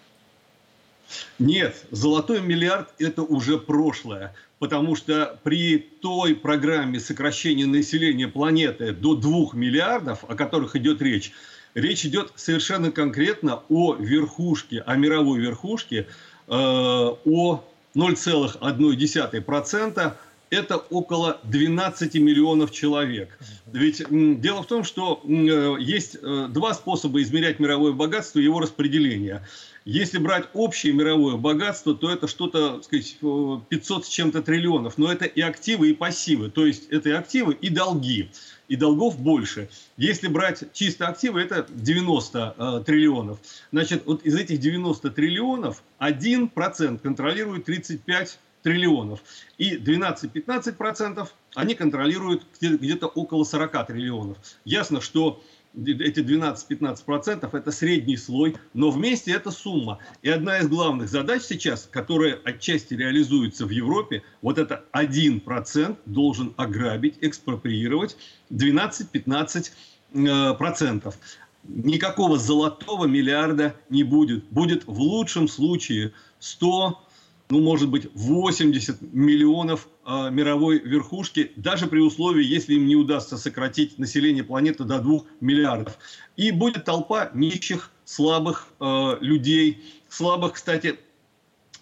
Нет, 1.39 1.85
золотой 1.91 2.41
миллиард– 2.41 2.89
это 2.99 3.23
уже 3.23 3.57
прошлое. 3.57 4.35
Потому 4.59 4.95
что 4.95 5.39
при 5.43 5.79
той 5.79 6.35
программе 6.35 6.99
сокращения 6.99 7.65
населения 7.65 8.27
планеты 8.27 8.91
до 8.91 9.15
2 9.15 9.51
миллиардов, 9.53 10.25
о 10.27 10.35
которых 10.35 10.75
идет 10.75 11.01
речь, 11.01 11.31
речь 11.73 12.05
идет 12.05 12.33
совершенно 12.35 12.91
конкретно 12.91 13.63
о 13.69 13.95
верхушке, 13.95 14.81
о 14.81 14.97
мировой 14.97 15.39
верхушке, 15.39 16.07
э, 16.47 16.53
о 16.53 17.63
0,1% 17.95 20.13
это 20.51 20.77
около 20.77 21.39
12 21.43 22.15
миллионов 22.15 22.71
человек. 22.71 23.39
Ведь 23.71 24.03
дело 24.09 24.63
в 24.63 24.67
том, 24.67 24.83
что 24.83 25.21
э, 25.23 25.77
есть 25.79 26.17
э, 26.21 26.47
два 26.49 26.73
способа 26.73 27.21
измерять 27.21 27.59
мировое 27.59 27.93
богатство 27.93 28.39
и 28.39 28.43
его 28.43 28.59
распределение. 28.59 29.45
Если 29.83 30.19
брать 30.19 30.47
общее 30.53 30.93
мировое 30.93 31.37
богатство, 31.37 31.95
то 31.95 32.11
это 32.11 32.27
что-то, 32.27 32.81
сказать, 32.83 33.17
500 33.19 34.05
с 34.05 34.09
чем-то 34.09 34.43
триллионов. 34.43 34.97
Но 34.97 35.11
это 35.11 35.25
и 35.25 35.41
активы, 35.41 35.89
и 35.89 35.93
пассивы. 35.93 36.49
То 36.51 36.65
есть 36.65 36.87
это 36.89 37.09
и 37.09 37.13
активы, 37.13 37.53
и 37.53 37.69
долги. 37.69 38.29
И 38.67 38.75
долгов 38.75 39.19
больше. 39.19 39.69
Если 39.97 40.27
брать 40.27 40.71
чисто 40.73 41.07
активы, 41.07 41.41
это 41.41 41.65
90 41.69 42.55
э, 42.57 42.83
триллионов. 42.85 43.39
Значит, 43.71 44.03
вот 44.05 44.23
из 44.23 44.35
этих 44.35 44.59
90 44.59 45.09
триллионов 45.11 45.83
1% 45.99 46.99
контролирует 46.99 47.65
35 47.65 48.39
триллионов. 48.61 49.21
И 49.57 49.75
12-15% 49.75 51.27
они 51.55 51.75
контролируют 51.75 52.43
где-то 52.61 53.07
около 53.07 53.43
40 53.43 53.87
триллионов. 53.87 54.37
Ясно, 54.63 55.01
что 55.01 55.43
эти 55.73 56.19
12-15% 56.19 57.57
это 57.57 57.71
средний 57.71 58.17
слой, 58.17 58.55
но 58.73 58.91
вместе 58.91 59.31
это 59.31 59.51
сумма. 59.51 59.99
И 60.21 60.29
одна 60.29 60.59
из 60.59 60.67
главных 60.67 61.09
задач 61.09 61.43
сейчас, 61.43 61.87
которая 61.89 62.39
отчасти 62.43 62.93
реализуется 62.93 63.65
в 63.65 63.69
Европе, 63.69 64.23
вот 64.41 64.57
это 64.57 64.83
1% 64.93 65.97
должен 66.05 66.53
ограбить, 66.57 67.15
экспроприировать 67.21 68.17
12-15%. 68.51 69.71
Э, 70.13 71.11
Никакого 71.63 72.39
золотого 72.39 73.05
миллиарда 73.05 73.75
не 73.89 74.03
будет. 74.03 74.45
Будет 74.45 74.87
в 74.87 74.99
лучшем 74.99 75.47
случае 75.47 76.11
100 76.39 76.99
ну, 77.51 77.59
может 77.59 77.89
быть, 77.89 78.07
80 78.13 79.01
миллионов 79.13 79.89
э, 80.05 80.29
мировой 80.31 80.79
верхушки, 80.79 81.51
даже 81.57 81.87
при 81.87 81.99
условии, 81.99 82.43
если 82.43 82.75
им 82.75 82.87
не 82.87 82.95
удастся 82.95 83.37
сократить 83.37 83.99
население 83.99 84.43
планеты 84.43 84.85
до 84.85 84.99
2 84.99 85.19
миллиардов. 85.41 85.97
И 86.37 86.51
будет 86.51 86.85
толпа 86.85 87.29
нищих, 87.33 87.91
слабых 88.05 88.67
э, 88.79 89.17
людей. 89.19 89.83
Слабых, 90.09 90.53
кстати, 90.53 90.97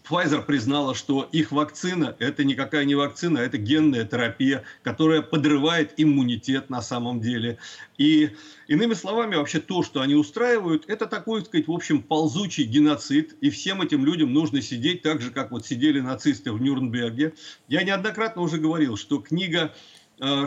Pfizer 0.09 0.43
признала, 0.43 0.95
что 0.95 1.29
их 1.31 1.51
вакцина– 1.51 2.15
это 2.19 2.43
никакая 2.43 2.85
не 2.85 2.95
вакцина, 2.95 3.37
это 3.37 3.57
генная 3.57 4.05
терапия, 4.05 4.63
которая 4.81 5.21
подрывает 5.21 5.93
иммунитет 5.97 6.69
на 6.69 6.81
самом 6.81 7.21
деле. 7.21 7.59
И 7.97 8.31
иными 8.67 8.95
словами, 8.95 9.35
вообще 9.35 9.59
то, 9.59 9.83
что 9.83 10.01
они 10.01 10.15
устраивают, 10.15 10.85
это 10.87 11.05
такой, 11.05 11.45
сказать, 11.45 11.67
в 11.67 11.71
общем, 11.71 12.01
ползучий 12.01 12.63
геноцид. 12.63 13.35
И 13.41 13.49
всем 13.51 13.81
этим 13.81 14.03
людям 14.03 14.33
нужно 14.33 14.61
сидеть 14.61 15.03
так 15.03 15.21
же, 15.21 15.29
как 15.29 15.51
вот 15.51 15.65
сидели 15.65 15.99
нацисты 15.99 16.51
в 16.51 16.61
Нюрнберге. 16.61 17.33
Я 17.67 17.83
неоднократно 17.83 18.41
уже 18.41 18.57
говорил, 18.57 18.97
что 18.97 19.19
книга 19.19 19.75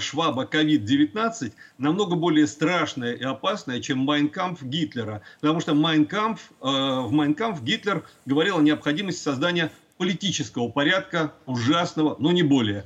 Шваба 0.01 0.45
COVID-19 0.45 1.53
намного 1.79 2.17
более 2.17 2.47
страшная 2.47 3.13
и 3.13 3.23
опасная, 3.23 3.81
чем 3.81 3.99
Mein 3.99 4.27
Kampf 4.27 4.63
Гитлера. 4.63 5.23
Потому 5.41 5.61
что 5.61 5.75
Mein 5.75 6.00
Kampf, 6.00 6.39
э, 6.39 6.65
в 6.65 7.11
Mein 7.13 7.34
Kampf 7.34 7.61
Гитлер 7.63 8.05
говорил 8.27 8.59
о 8.59 8.63
необходимости 8.63 9.23
создания 9.23 9.73
политического 9.99 10.69
порядка, 10.69 11.33
ужасного, 11.47 12.17
но 12.19 12.33
не 12.33 12.43
более. 12.43 12.85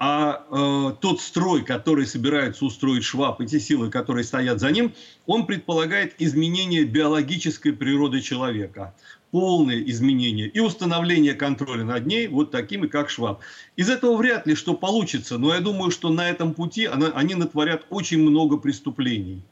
А 0.00 0.44
э, 0.48 0.94
тот 1.00 1.20
строй, 1.20 1.64
который 1.64 2.06
собирается 2.06 2.64
устроить 2.64 3.02
Шваб, 3.02 3.40
и 3.40 3.46
те 3.46 3.58
силы, 3.58 3.90
которые 3.90 4.22
стоят 4.22 4.60
за 4.60 4.70
ним, 4.70 4.94
он 5.26 5.44
предполагает 5.44 6.14
изменение 6.18 6.84
биологической 6.84 7.72
природы 7.72 8.20
человека 8.20 8.94
полное 9.30 9.80
изменение 9.82 10.48
и 10.48 10.60
установление 10.60 11.34
контроля 11.34 11.84
над 11.84 12.06
ней 12.06 12.28
вот 12.28 12.50
такими, 12.50 12.86
как 12.86 13.10
Шваб. 13.10 13.40
Из 13.76 13.90
этого 13.90 14.16
вряд 14.16 14.46
ли 14.46 14.54
что 14.54 14.74
получится, 14.74 15.38
но 15.38 15.54
я 15.54 15.60
думаю, 15.60 15.90
что 15.90 16.10
на 16.10 16.28
этом 16.28 16.54
пути 16.54 16.86
она, 16.86 17.08
они 17.08 17.34
натворят 17.34 17.86
очень 17.90 18.20
много 18.20 18.56
преступлений. 18.56 19.42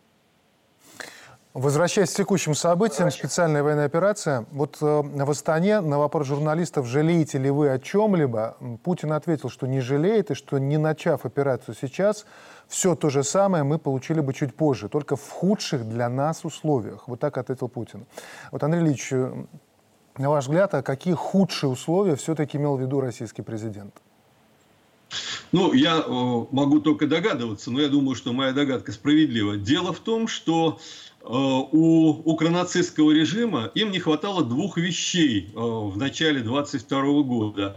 Возвращаясь 1.59 2.11
к 2.11 2.17
текущим 2.17 2.55
событиям, 2.55 3.11
специальная 3.11 3.63
военная 3.63 3.87
операция. 3.87 4.45
Вот 4.51 4.77
э, 4.83 4.85
в 4.85 5.31
Астане 5.31 5.81
на 5.81 5.99
вопрос 5.99 6.27
журналистов, 6.27 6.87
жалеете 6.87 7.39
ли 7.39 7.49
вы 7.49 7.71
о 7.71 7.79
чем-либо, 7.79 8.59
Путин 8.85 9.13
ответил, 9.13 9.49
что 9.49 9.67
не 9.67 9.81
жалеет 9.81 10.31
и 10.31 10.35
что 10.35 10.59
не 10.59 10.77
начав 10.77 11.25
операцию 11.25 11.75
сейчас, 11.81 12.27
все 12.69 12.95
то 12.95 13.09
же 13.09 13.25
самое 13.25 13.65
мы 13.65 13.79
получили 13.79 14.21
бы 14.21 14.35
чуть 14.35 14.55
позже, 14.55 14.91
только 14.91 15.17
в 15.17 15.31
худших 15.31 15.89
для 15.89 16.11
нас 16.11 16.45
условиях. 16.45 17.09
Вот 17.09 17.21
так 17.21 17.39
ответил 17.39 17.71
Путин. 17.71 18.05
Вот, 18.53 18.63
Андрей 18.63 18.83
Ильич, 18.83 19.11
на 20.19 20.29
ваш 20.29 20.45
взгляд, 20.45 20.75
а 20.75 20.83
какие 20.83 21.15
худшие 21.15 21.71
условия 21.71 22.17
все-таки 22.17 22.59
имел 22.59 22.77
в 22.77 22.83
виду 22.83 23.01
российский 23.01 23.41
президент? 23.41 23.95
Ну, 25.53 25.73
я 25.73 25.99
э, 25.99 26.47
могу 26.51 26.81
только 26.81 27.07
догадываться, 27.07 27.71
но 27.71 27.81
я 27.81 27.89
думаю, 27.89 28.15
что 28.15 28.33
моя 28.33 28.53
догадка 28.53 28.93
справедлива. 28.93 29.57
Дело 29.57 29.93
в 29.93 30.01
том, 30.01 30.27
что 30.29 30.79
э, 31.16 31.16
у 31.29 32.23
укронацистского 32.25 33.11
режима 33.11 33.71
им 33.75 33.91
не 33.91 33.99
хватало 33.99 34.45
двух 34.45 34.77
вещей 34.77 35.51
в 35.55 35.97
начале 35.97 36.41
22 36.43 37.23
года 37.23 37.77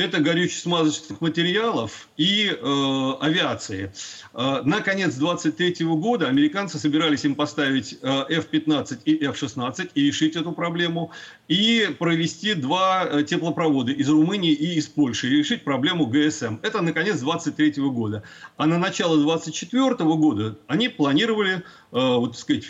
это 0.00 0.20
горюче-смазочных 0.20 1.20
материалов 1.20 2.08
и 2.16 2.46
э, 2.50 3.12
авиации. 3.20 3.92
Э, 4.32 4.62
на 4.64 4.80
конец 4.80 5.14
23 5.14 5.84
года 5.86 6.28
американцы 6.28 6.78
собирались 6.78 7.24
им 7.24 7.34
поставить 7.34 7.98
э, 8.00 8.24
F-15 8.28 9.00
и 9.04 9.24
F-16 9.24 9.90
и 9.94 10.06
решить 10.06 10.36
эту 10.36 10.52
проблему, 10.52 11.12
и 11.48 11.94
провести 11.98 12.54
два 12.54 13.04
э, 13.04 13.22
теплопровода 13.24 13.92
из 13.92 14.08
Румынии 14.08 14.52
и 14.52 14.74
из 14.74 14.86
Польши, 14.88 15.28
и 15.28 15.38
решить 15.38 15.64
проблему 15.64 16.06
ГСМ. 16.06 16.58
Это 16.62 16.80
на 16.80 16.92
конец 16.92 17.20
23 17.20 17.72
года. 17.90 18.22
А 18.56 18.66
на 18.66 18.78
начало 18.78 19.18
24 19.18 19.94
года 19.96 20.58
они 20.66 20.88
планировали, 20.88 21.56
э, 21.56 21.60
вот, 21.92 22.38
сказать, 22.38 22.64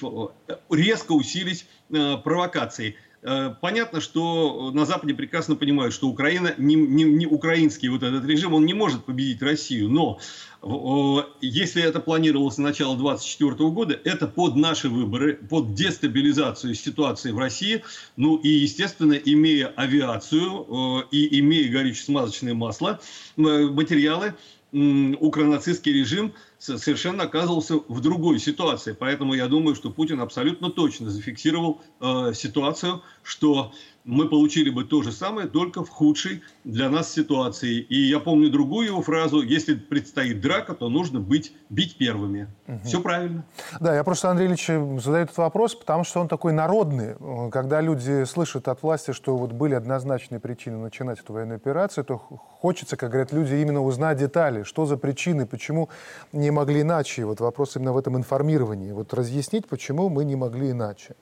резко 0.71 1.13
усилить 1.13 1.67
э, 1.91 2.17
провокации– 2.23 2.97
Э, 3.10 3.10
понятно, 3.23 4.01
что 4.01 4.71
на 4.73 4.87
Западе 4.87 5.15
прекрасно 5.15 5.57
понимают, 5.57 5.95
что 5.95 6.09
Украина, 6.09 6.55
не, 6.59 6.75
не, 6.75 7.05
не 7.05 7.27
украинский 7.27 7.89
вот 7.89 8.03
этот 8.03 8.25
режим, 8.25 8.55
он 8.55 8.65
не 8.65 8.75
может 8.75 9.05
победить 9.05 9.43
Россию. 9.43 9.91
Но 9.91 10.19
если 11.41 11.83
это 11.83 12.01
планировалось 12.01 12.59
на 12.59 12.65
начало 12.65 12.97
2024 12.97 13.71
года, 13.71 13.99
это 14.05 14.27
под 14.27 14.57
наши 14.57 14.89
выборы, 14.89 15.35
под 15.35 15.75
дестабилизацию 15.75 16.75
ситуации 16.75 17.31
в 17.31 17.39
России. 17.39 17.83
Ну 18.17 18.37
и, 18.37 18.49
естественно, 18.49 19.15
имея 19.15 19.69
авиацию 19.69 21.07
и 21.11 21.41
имея 21.41 21.71
горюче-смазочное 21.71 22.55
масло, 22.55 23.01
материалы, 23.37 24.35
укронацистский 24.73 25.93
режим 25.93 26.33
совершенно 26.59 27.25
оказывался 27.25 27.77
в 27.89 28.01
другой 28.01 28.39
ситуации. 28.39 28.97
Поэтому 28.99 29.35
я 29.35 29.49
думаю, 29.49 29.75
что 29.75 29.91
Путин 29.91 30.21
абсолютно 30.21 30.71
точно 30.71 31.11
зафиксировал 31.11 31.81
э, 32.01 32.33
ситуацию, 32.35 33.03
что 33.23 33.73
мы 34.05 34.29
получили 34.29 34.71
бы 34.71 34.85
то 34.85 35.03
же 35.03 35.13
самое, 35.13 35.47
только 35.47 35.85
в 35.85 35.89
худшей 35.89 36.43
для 36.65 36.89
нас 36.89 37.13
ситуации. 37.13 37.81
И 37.81 38.09
я 38.09 38.19
помню 38.19 38.51
другую 38.51 38.87
его 38.87 39.03
фразу, 39.03 39.43
если 39.43 39.75
предстоит 39.75 40.41
драка, 40.41 40.75
то 40.75 40.89
нужно 40.89 41.21
быть, 41.21 41.53
бить 41.69 41.97
первыми. 41.97 42.49
Угу. 42.67 42.81
Все 42.85 43.01
правильно. 43.01 43.45
Да, 43.81 43.95
я 43.95 44.05
просто, 44.05 44.31
Андрей 44.31 44.49
Ильич, 44.49 44.67
задаю 45.03 45.25
этот 45.25 45.37
вопрос, 45.37 45.75
потому 45.75 46.05
что 46.05 46.21
он 46.21 46.29
такой 46.29 46.53
народный. 46.53 47.15
Когда 47.51 47.81
люди 47.81 48.25
слышат 48.25 48.69
от 48.69 48.83
власти, 48.83 49.13
что 49.13 49.37
вот 49.37 49.53
были 49.53 49.75
однозначные 49.75 50.41
причины 50.41 50.79
начинать 50.79 51.21
эту 51.21 51.33
военную 51.33 51.57
операцию, 51.57 52.05
то 52.05 52.17
хочется, 52.17 52.97
как 52.97 53.11
говорят 53.11 53.33
люди, 53.33 53.55
именно 53.55 53.83
узнать 53.83 54.19
детали, 54.19 54.63
что 54.63 54.87
за 54.87 54.97
причины, 54.97 55.47
почему 55.47 55.91
не 56.33 56.51
могли 56.51 56.83
иначе. 56.83 57.25
Вот 57.25 57.41
вопрос 57.41 57.77
именно 57.77 57.93
в 57.93 57.99
этом 57.99 58.17
информировании. 58.17 58.93
Вот 58.93 59.13
разъяснить, 59.15 59.69
почему 59.69 60.09
мы 60.09 60.25
не 60.25 60.37
могли 60.37 60.71
иначе 60.71 61.17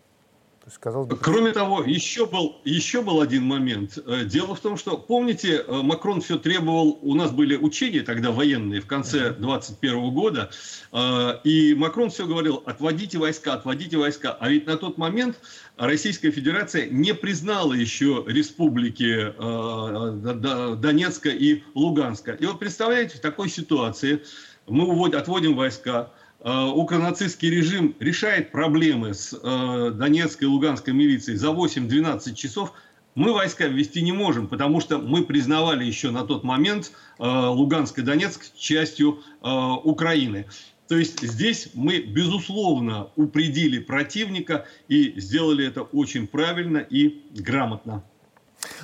есть, 0.68 0.78
казалось 0.78 1.08
бы... 1.08 1.16
Кроме 1.16 1.52
того, 1.52 1.82
еще 1.82 2.26
был, 2.26 2.60
еще 2.64 3.02
был 3.02 3.20
один 3.20 3.44
момент. 3.44 3.98
Э, 4.06 4.24
дело 4.24 4.54
в 4.54 4.60
том, 4.60 4.76
что, 4.76 4.96
помните, 4.96 5.64
э, 5.66 5.82
Макрон 5.82 6.20
все 6.20 6.38
требовал, 6.38 6.98
у 7.02 7.14
нас 7.14 7.30
были 7.30 7.56
учения 7.56 8.02
тогда 8.02 8.30
военные 8.30 8.80
в 8.80 8.86
конце 8.86 9.30
21 9.30 10.10
года, 10.10 10.50
э, 10.92 11.32
и 11.44 11.74
Макрон 11.74 12.10
все 12.10 12.26
говорил, 12.26 12.62
отводите 12.66 13.18
войска, 13.18 13.54
отводите 13.54 13.96
войска. 13.96 14.36
А 14.38 14.48
ведь 14.48 14.66
на 14.66 14.76
тот 14.76 14.98
момент 14.98 15.38
Российская 15.76 16.30
Федерация 16.30 16.86
не 16.86 17.14
признала 17.14 17.72
еще 17.72 18.24
республики 18.26 19.32
Донецка 20.76 21.30
и 21.30 21.62
Луганска. 21.74 22.32
И 22.32 22.46
вот 22.46 22.58
представляете, 22.58 23.18
в 23.18 23.20
такой 23.20 23.48
ситуации 23.48 24.22
мы 24.66 25.08
отводим 25.08 25.56
войска, 25.56 26.10
укронацистский 26.44 27.50
режим 27.50 27.96
решает 27.98 28.52
проблемы 28.52 29.14
с 29.14 29.32
э, 29.32 29.90
Донецкой 29.92 30.46
и 30.46 30.50
Луганской 30.50 30.92
милицией 30.92 31.36
за 31.36 31.48
8-12 31.48 32.34
часов, 32.34 32.72
мы 33.14 33.32
войска 33.32 33.66
ввести 33.66 34.02
не 34.02 34.12
можем, 34.12 34.46
потому 34.46 34.80
что 34.80 34.98
мы 34.98 35.24
признавали 35.24 35.84
еще 35.84 36.10
на 36.10 36.24
тот 36.24 36.44
момент 36.44 36.92
э, 37.18 37.24
Луганск 37.24 37.98
и 37.98 38.02
Донецк 38.02 38.56
частью 38.56 39.20
Украины. 39.42 40.46
То 40.88 40.96
есть 40.96 41.20
здесь 41.20 41.68
мы, 41.74 41.98
безусловно, 41.98 43.10
упредили 43.16 43.78
противника 43.78 44.66
и 44.88 45.20
сделали 45.20 45.66
это 45.66 45.82
очень 45.82 46.26
правильно 46.26 46.78
и 46.78 47.24
грамотно. 47.34 48.04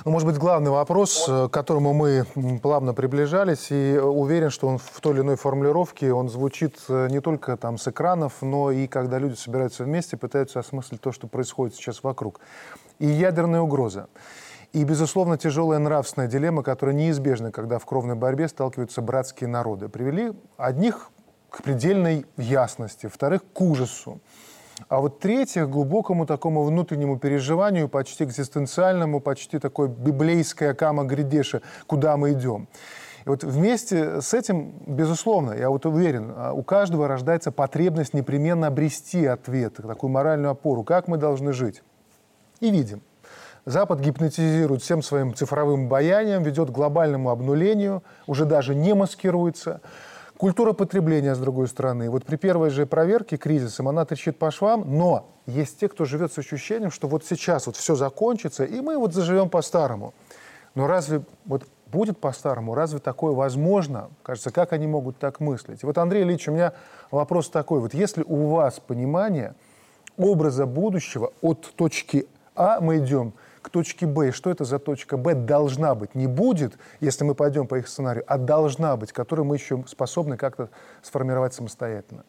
Ну, 0.03 0.11
может 0.11 0.27
быть, 0.27 0.37
главный 0.37 0.71
вопрос, 0.71 1.25
э, 1.27 1.47
к 1.47 1.51
которому 1.51 1.93
мы 1.93 2.25
плавно 2.61 2.93
приближались, 2.93 3.67
и 3.71 3.97
уверен, 3.97 4.49
что 4.49 4.67
он 4.67 4.77
в 4.77 5.01
той 5.01 5.13
или 5.13 5.21
иной 5.21 5.35
формулировке, 5.35 6.13
он 6.13 6.29
звучит 6.29 6.77
э, 6.89 7.07
не 7.09 7.21
только 7.21 7.57
там 7.57 7.77
с 7.77 7.87
экранов, 7.87 8.41
но 8.41 8.71
и 8.71 8.87
когда 8.87 9.17
люди 9.17 9.35
собираются 9.35 9.83
вместе, 9.83 10.17
пытаются 10.17 10.59
осмыслить 10.59 11.01
то, 11.01 11.11
что 11.11 11.27
происходит 11.27 11.75
сейчас 11.75 12.03
вокруг. 12.03 12.39
И 12.99 13.07
ядерная 13.07 13.61
угроза. 13.61 14.07
И, 14.73 14.83
безусловно, 14.83 15.37
тяжелая 15.37 15.79
нравственная 15.79 16.27
дилемма, 16.27 16.61
которая 16.61 16.95
неизбежна, 16.95 17.51
когда 17.51 17.79
в 17.79 17.85
кровной 17.85 18.15
борьбе 18.15 18.47
сталкиваются 18.47 19.01
братские 19.01 19.47
народы, 19.47 19.87
привели 19.87 20.33
одних 20.57 21.11
к 21.49 21.63
предельной 21.63 22.25
ясности, 22.35 23.07
вторых– 23.07 23.41
к 23.53 23.61
ужасу. 23.61 24.19
А 24.89 24.99
вот 24.99 25.19
третьих, 25.19 25.69
глубокому 25.69 26.25
такому 26.25 26.63
внутреннему 26.63 27.17
переживанию, 27.17 27.87
почти 27.87 28.23
экзистенциальному, 28.23 29.19
почти 29.19 29.59
такой 29.59 29.87
библейское 29.87 30.73
кама 30.73 31.05
грядеша, 31.05 31.61
куда 31.87 32.17
мы 32.17 32.33
идем. 32.33 32.67
И 33.25 33.29
вот 33.29 33.43
вместе 33.43 34.21
с 34.21 34.33
этим, 34.33 34.73
безусловно, 34.85 35.53
я 35.53 35.69
вот 35.69 35.85
уверен, 35.85 36.31
а, 36.35 36.53
у 36.53 36.61
каждого 36.61 37.07
рождается 37.07 37.51
потребность 37.51 38.13
непременно 38.13 38.67
обрести 38.67 39.25
ответ, 39.25 39.77
такую 39.77 40.11
моральную 40.11 40.51
опору, 40.51 40.83
как 40.83 41.07
мы 41.07 41.17
должны 41.17 41.51
жить. 41.51 41.81
И 42.59 42.69
видим. 42.69 43.01
Запад 43.65 43.99
гипнотизирует 43.99 44.83
всем 44.83 45.01
своим 45.01 45.33
цифровым 45.33 45.89
баянием, 45.89 46.43
ведет 46.43 46.69
к 46.69 46.71
глобальному 46.71 47.31
обнулению, 47.31 48.03
уже 48.27 48.45
даже 48.45 48.75
не 48.75 48.93
маскируется. 48.93 49.81
Культура 50.37 50.73
потребления, 50.73 51.33
с 51.33 51.39
другой 51.39 51.67
стороны. 51.69 52.09
Вот 52.09 52.25
при 52.25 52.35
первой 52.35 52.69
же 52.69 52.85
проверке 52.85 53.37
кризисом 53.37 53.87
она 53.87 54.03
трещит 54.03 54.37
по 54.37 54.51
швам, 54.51 54.83
но 54.85 55.29
есть 55.45 55.79
те, 55.79 55.87
кто 55.87 56.03
живет 56.03 56.33
с 56.33 56.37
ощущением, 56.37 56.91
что 56.91 57.07
вот 57.07 57.23
сейчас 57.23 57.67
вот 57.67 57.77
все 57.77 57.95
закончится, 57.95 58.65
и 58.65 58.81
мы 58.81 58.97
вот 58.97 59.13
заживем 59.13 59.49
по-старому. 59.49 60.13
Но 60.73 60.87
разве 60.87 61.21
вот 61.45 61.65
будет 61.87 62.19
по-старому? 62.19 62.75
Разве 62.75 62.99
такое 62.99 63.33
возможно? 63.33 64.09
Кажется, 64.23 64.51
как 64.51 64.73
они 64.73 64.87
могут 64.87 65.17
так 65.17 65.39
мыслить? 65.39 65.83
Вот, 65.83 65.97
Андрей 65.97 66.23
Ильич, 66.23 66.49
у 66.49 66.51
меня 66.51 66.73
вопрос 67.11 67.49
такой. 67.49 67.79
Вот 67.79 67.93
если 67.93 68.23
у 68.23 68.47
вас 68.47 68.81
понимание 68.85 69.55
образа 70.17 70.65
будущего 70.65 71.31
от 71.41 71.73
точки 71.75 72.27
А 72.55 72.81
мы 72.81 72.97
идем– 72.97 73.33
к 73.65 73.69
точке 73.69 74.05
Б. 74.05 74.29
И 74.29 74.31
что 74.31 74.51
это 74.51 74.63
за 74.63 74.77
точка 74.77 75.17
Б 75.17 75.33
должна 75.33 75.95
быть? 75.95 76.13
Не 76.13 76.27
будет, 76.27 76.77
если 77.01 77.23
мы 77.23 77.33
пойдем 77.33 77.65
по 77.65 77.79
их 77.79 77.87
сценарию, 77.87 78.23
а 78.27 78.37
должна 78.37 78.95
быть, 78.95 79.11
которую 79.11 79.47
мы 79.47 79.55
еще 79.55 79.83
способны 79.87 80.37
как-то 80.37 80.69
сформировать 81.01 81.55
самостоятельно. 81.55 82.23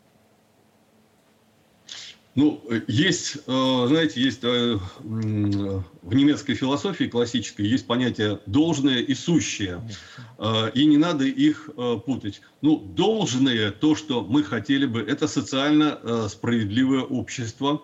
Ну, 2.37 2.63
есть, 2.87 3.37
э, 3.47 3.85
знаете, 3.89 4.21
есть 4.21 4.41
э, 4.45 4.79
в 5.01 6.15
немецкой 6.15 6.55
философии 6.55 7.05
классической 7.05 7.67
есть 7.67 7.87
понятие 7.87 8.41
должное 8.47 8.99
и 8.99 9.15
сущее, 9.15 9.83
э, 10.39 10.71
и 10.75 10.85
не 10.87 10.99
надо 10.99 11.25
их 11.25 11.71
путать. 12.05 12.41
Ну, 12.63 12.77
должное, 12.77 13.71
то, 13.71 13.95
что 13.95 14.23
мы 14.23 14.43
хотели 14.43 14.87
бы, 14.87 15.01
это 15.01 15.29
социально 15.29 16.29
справедливое 16.29 17.03
общество, 17.03 17.83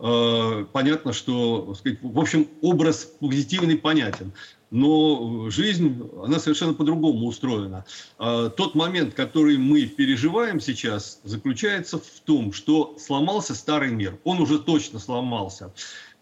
понятно, 0.00 1.12
что, 1.12 1.74
сказать, 1.74 1.98
в 2.02 2.18
общем, 2.18 2.48
образ 2.62 3.04
позитивный 3.20 3.76
понятен. 3.76 4.32
Но 4.70 5.50
жизнь, 5.50 6.08
она 6.22 6.38
совершенно 6.38 6.74
по-другому 6.74 7.26
устроена. 7.26 7.84
Э, 8.20 8.50
тот 8.56 8.76
момент, 8.76 9.14
который 9.14 9.58
мы 9.58 9.86
переживаем 9.86 10.60
сейчас, 10.60 11.20
заключается 11.24 11.98
в 11.98 12.20
том, 12.24 12.52
что 12.52 12.96
сломался 12.98 13.56
старый 13.56 13.90
мир. 13.90 14.18
Он 14.22 14.40
уже 14.40 14.60
точно 14.60 15.00
сломался. 15.00 15.72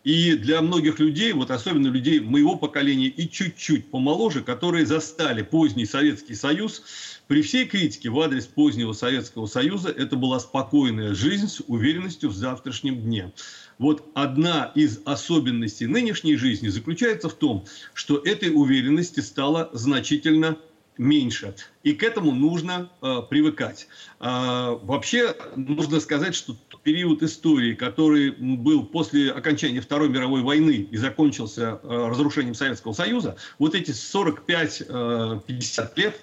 И 0.05 0.35
для 0.35 0.63
многих 0.63 1.01
людей, 1.01 1.33
вот 1.33 1.51
особенно 1.51 1.89
людей 1.89 2.21
моего 2.21 2.57
поколения 2.57 3.09
и 3.09 3.29
чуть-чуть 3.29 3.91
помоложе, 3.91 4.43
которые 4.43 4.87
застали 4.87 5.43
поздний 5.43 5.87
Советский 5.87 6.35
Союз, 6.35 6.83
при 7.27 7.43
всей 7.43 7.67
критике 7.67 8.09
в 8.09 8.19
адрес 8.21 8.47
позднего 8.47 8.93
Советского 8.93 9.47
Союза 9.47 9.91
это 9.91 10.17
была 10.17 10.41
спокойная 10.41 11.15
жизнь 11.15 11.49
с 11.49 11.63
уверенностью 11.67 12.31
в 12.31 12.35
завтрашнем 12.35 13.03
дне. 13.03 13.33
Вот 13.79 14.09
одна 14.15 14.73
из 14.75 15.01
особенностей 15.05 15.87
нынешней 15.87 16.37
жизни 16.37 16.69
заключается 16.69 17.29
в 17.29 17.35
том, 17.35 17.67
что 17.93 18.19
этой 18.19 18.51
уверенности 18.51 19.21
стало 19.21 19.69
значительно 19.73 20.57
меньше. 20.99 21.55
И 21.85 21.93
к 21.93 22.03
этому 22.03 22.33
нужно 22.33 22.91
э, 23.01 23.23
привыкать. 23.31 23.89
А, 24.19 24.73
вообще, 24.83 25.35
нужно 25.57 26.01
сказать, 26.01 26.35
что 26.35 26.57
период 26.89 27.23
истории, 27.23 27.75
который 27.75 28.31
был 28.31 28.83
после 28.83 29.31
окончания 29.31 29.83
Второй 29.83 30.09
мировой 30.09 30.41
войны 30.41 30.89
и 30.91 30.97
закончился 30.97 31.79
э, 31.83 32.09
разрушением 32.09 32.55
Советского 32.55 32.95
Союза, 32.95 33.37
вот 33.59 33.75
эти 33.75 33.91
45-50 33.91 35.43
э, 35.47 35.89
лет, 35.97 36.19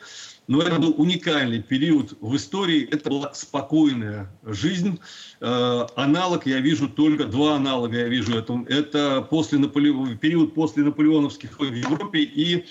но 0.47 0.63
это 0.63 0.79
был 0.79 0.95
уникальный 0.97 1.61
период 1.61 2.17
в 2.19 2.35
истории. 2.35 2.87
Это 2.91 3.11
была 3.11 3.31
спокойная 3.35 4.31
жизнь. 4.43 4.99
Э, 5.39 5.85
аналог 5.95 6.47
я 6.47 6.59
вижу 6.61 6.89
только 6.89 7.25
два 7.25 7.57
аналога 7.57 7.99
я 7.99 8.07
вижу 8.07 8.35
этому. 8.35 8.65
Это 8.65 9.21
после 9.21 9.59
Наполе... 9.59 10.17
период 10.17 10.55
после 10.55 10.83
наполеоновских 10.83 11.59
войн 11.59 11.73
в 11.73 11.77
Европе 11.77 12.21
и 12.21 12.65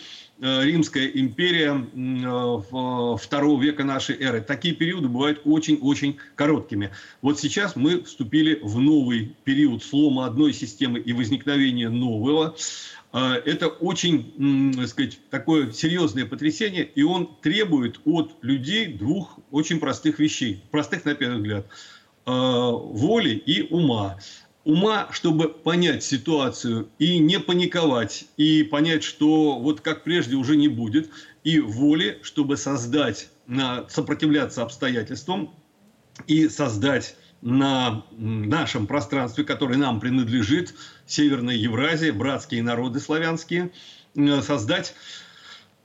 Римская 0.44 1.06
империя 1.06 1.72
э, 1.94 3.16
второго 3.16 3.62
века 3.62 3.82
нашей 3.82 4.20
эры. 4.20 4.42
Такие 4.42 4.74
периоды 4.74 5.08
бывают 5.08 5.40
очень-очень 5.44 6.18
короткими. 6.34 6.90
Вот 7.22 7.40
сейчас 7.40 7.76
мы 7.76 8.02
вступили 8.02 8.60
в 8.62 8.78
новый 8.78 9.34
период 9.44 9.82
слома 9.82 10.26
одной 10.26 10.52
системы 10.52 10.98
и 10.98 11.14
возникновения 11.14 11.88
нового. 11.88 12.54
Это 13.12 13.68
очень, 13.68 14.74
так 14.76 14.88
сказать, 14.88 15.20
такое 15.30 15.70
серьезное 15.70 16.26
потрясение, 16.26 16.84
и 16.84 17.04
он 17.04 17.30
требует 17.40 18.00
от 18.04 18.34
людей 18.42 18.88
двух 18.88 19.38
очень 19.52 19.78
простых 19.78 20.18
вещей, 20.18 20.62
простых 20.72 21.04
на 21.04 21.14
первый 21.14 21.36
взгляд, 21.36 21.66
воли 22.26 23.30
и 23.30 23.62
ума. 23.72 24.18
Ума, 24.64 25.08
чтобы 25.12 25.48
понять 25.48 26.02
ситуацию 26.02 26.88
и 26.98 27.18
не 27.18 27.38
паниковать, 27.38 28.24
и 28.38 28.62
понять, 28.62 29.04
что 29.04 29.58
вот 29.58 29.82
как 29.82 30.04
прежде 30.04 30.36
уже 30.36 30.56
не 30.56 30.68
будет, 30.68 31.10
и 31.42 31.60
воли, 31.60 32.18
чтобы 32.22 32.56
создать, 32.56 33.28
сопротивляться 33.88 34.62
обстоятельствам 34.62 35.54
и 36.26 36.48
создать 36.48 37.16
на 37.42 38.06
нашем 38.16 38.86
пространстве, 38.86 39.44
которое 39.44 39.76
нам 39.76 40.00
принадлежит, 40.00 40.74
Северная 41.06 41.56
Евразия, 41.56 42.14
братские 42.14 42.62
народы 42.62 43.00
славянские, 43.00 43.70
э, 44.16 44.40
создать 44.40 44.94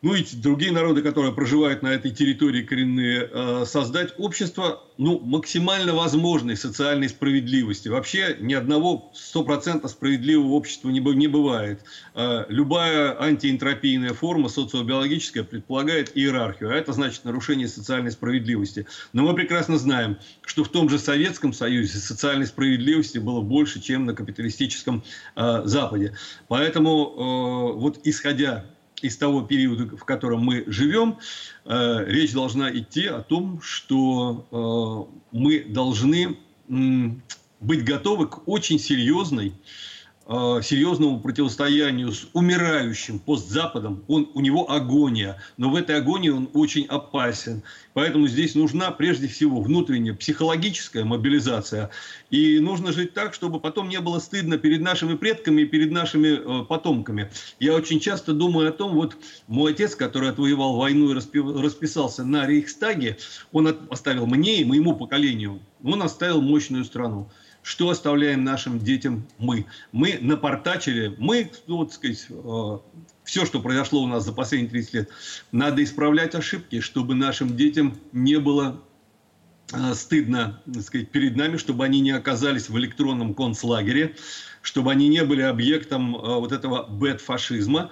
ну 0.02 0.14
и 0.14 0.24
другие 0.36 0.72
народы, 0.72 1.02
которые 1.02 1.34
проживают 1.34 1.82
на 1.82 1.90
этой 1.90 2.12
территории 2.12 2.62
коренные, 2.62 3.30
э, 3.32 3.66
создать 3.66 4.14
общество 4.18 4.84
ну, 4.98 5.20
максимально 5.20 5.94
возможной 5.94 6.56
социальной 6.56 7.10
справедливости. 7.10 7.90
Вообще 7.90 8.38
ни 8.40 8.54
одного 8.54 9.12
стопроцентно 9.14 9.90
справедливого 9.90 10.54
общества 10.54 10.90
не, 10.90 11.28
бывает. 11.28 11.82
Э, 12.16 12.46
любая 12.48 13.22
антиэнтропийная 13.22 14.14
форма 14.14 14.48
социобиологическая 14.48 15.44
предполагает 15.44 16.16
иерархию, 16.16 16.70
а 16.70 16.74
это 16.74 16.94
значит 16.94 17.26
нарушение 17.26 17.68
социальной 17.68 18.12
справедливости. 18.12 18.86
Но 19.12 19.24
мы 19.24 19.34
прекрасно 19.34 19.78
знаем, 19.78 20.18
что 20.46 20.64
в 20.64 20.70
том 20.70 20.90
же 20.90 20.98
Советском 20.98 21.52
Союзе 21.52 21.98
социальной 21.98 22.46
справедливости 22.46 23.18
было 23.18 23.42
больше, 23.42 23.82
чем 23.82 24.06
на 24.06 24.14
капиталистическом 24.14 25.04
э, 25.36 25.62
Западе. 25.66 26.16
Поэтому 26.48 27.76
вот 27.80 28.00
исходя 28.04 28.66
из 29.02 29.18
того 29.18 29.42
периода, 29.42 29.96
в 29.96 30.04
котором 30.06 30.42
мы 30.42 30.64
живем, 30.68 31.18
э, 31.66 32.06
речь 32.08 32.34
должна 32.34 32.72
идти 32.72 33.08
о 33.08 33.22
том, 33.22 33.62
что 33.62 35.10
э, 35.12 35.20
мы 35.32 35.60
должны 35.62 36.38
быть 36.68 37.84
готовы 37.84 38.28
к 38.28 38.48
очень 38.48 38.80
серьезной 38.80 39.54
Э, 39.54 39.99
серьезному 40.30 41.20
противостоянию 41.20 42.12
с 42.12 42.28
умирающим 42.34 43.18
постзападом, 43.18 44.04
он, 44.08 44.30
у 44.36 44.42
него 44.42 44.72
агония, 44.72 45.42
но 45.58 45.72
в 45.72 45.76
этой 45.76 45.96
агонии 45.96 46.30
он 46.30 46.50
очень 46.54 46.86
опасен. 46.86 47.64
Поэтому 47.94 48.28
здесь 48.28 48.54
нужна 48.54 48.92
прежде 48.92 49.28
всего 49.28 49.60
внутренняя 49.60 50.14
психологическая 50.14 51.04
мобилизация. 51.04 51.90
И 52.30 52.60
нужно 52.60 52.92
жить 52.92 53.16
так, 53.16 53.34
чтобы 53.34 53.60
потом 53.60 53.90
не 53.90 54.00
было 54.02 54.20
стыдно 54.20 54.60
перед 54.60 54.82
нашими 54.82 55.16
предками 55.16 55.64
и 55.64 55.66
перед 55.66 55.92
нашими 55.92 56.62
э, 56.62 56.66
потомками. 56.66 57.32
Я 57.60 57.74
очень 57.74 58.00
часто 58.00 58.34
думаю 58.34 58.70
о 58.70 58.72
том, 58.72 58.94
вот 58.94 59.18
мой 59.48 59.72
отец, 59.72 59.96
который 59.96 60.30
отвоевал 60.30 60.76
войну 60.76 61.12
и 61.12 61.16
расписался 61.16 62.24
на 62.24 62.46
Рейхстаге, 62.46 63.18
он 63.52 63.76
оставил 63.90 64.28
мне 64.28 64.62
и 64.62 64.66
моему 64.66 64.96
поколению, 64.96 65.60
он 65.84 66.04
оставил 66.04 66.42
мощную 66.42 66.86
страну. 66.86 67.32
Что 67.62 67.90
оставляем 67.90 68.44
нашим 68.44 68.80
детям 68.80 69.28
мы? 69.38 69.66
Мы 69.92 70.18
напортачили, 70.22 71.14
мы, 71.18 71.52
ну, 71.68 71.78
вот 71.78 71.94
сказать, 71.94 72.26
э, 72.30 72.78
все, 73.24 73.46
что 73.46 73.62
произошло 73.62 74.02
у 74.02 74.08
нас 74.08 74.26
за 74.26 74.32
последние 74.32 74.72
30 74.72 74.94
лет, 74.94 75.10
надо 75.52 75.84
исправлять 75.84 76.36
ошибки, 76.36 76.80
чтобы 76.80 77.16
нашим 77.16 77.56
детям 77.56 77.98
не 78.14 78.40
было 78.40 78.82
э, 79.74 79.94
стыдно 79.94 80.62
так 80.74 80.84
сказать, 80.84 81.10
перед 81.10 81.36
нами, 81.36 81.58
чтобы 81.58 81.84
они 81.84 82.00
не 82.00 82.12
оказались 82.12 82.70
в 82.70 82.78
электронном 82.78 83.34
концлагере, 83.34 84.16
чтобы 84.62 84.92
они 84.92 85.10
не 85.10 85.24
были 85.24 85.42
объектом 85.42 86.16
э, 86.16 86.20
вот 86.20 86.52
этого 86.52 86.88
бэт-фашизма. 86.88 87.92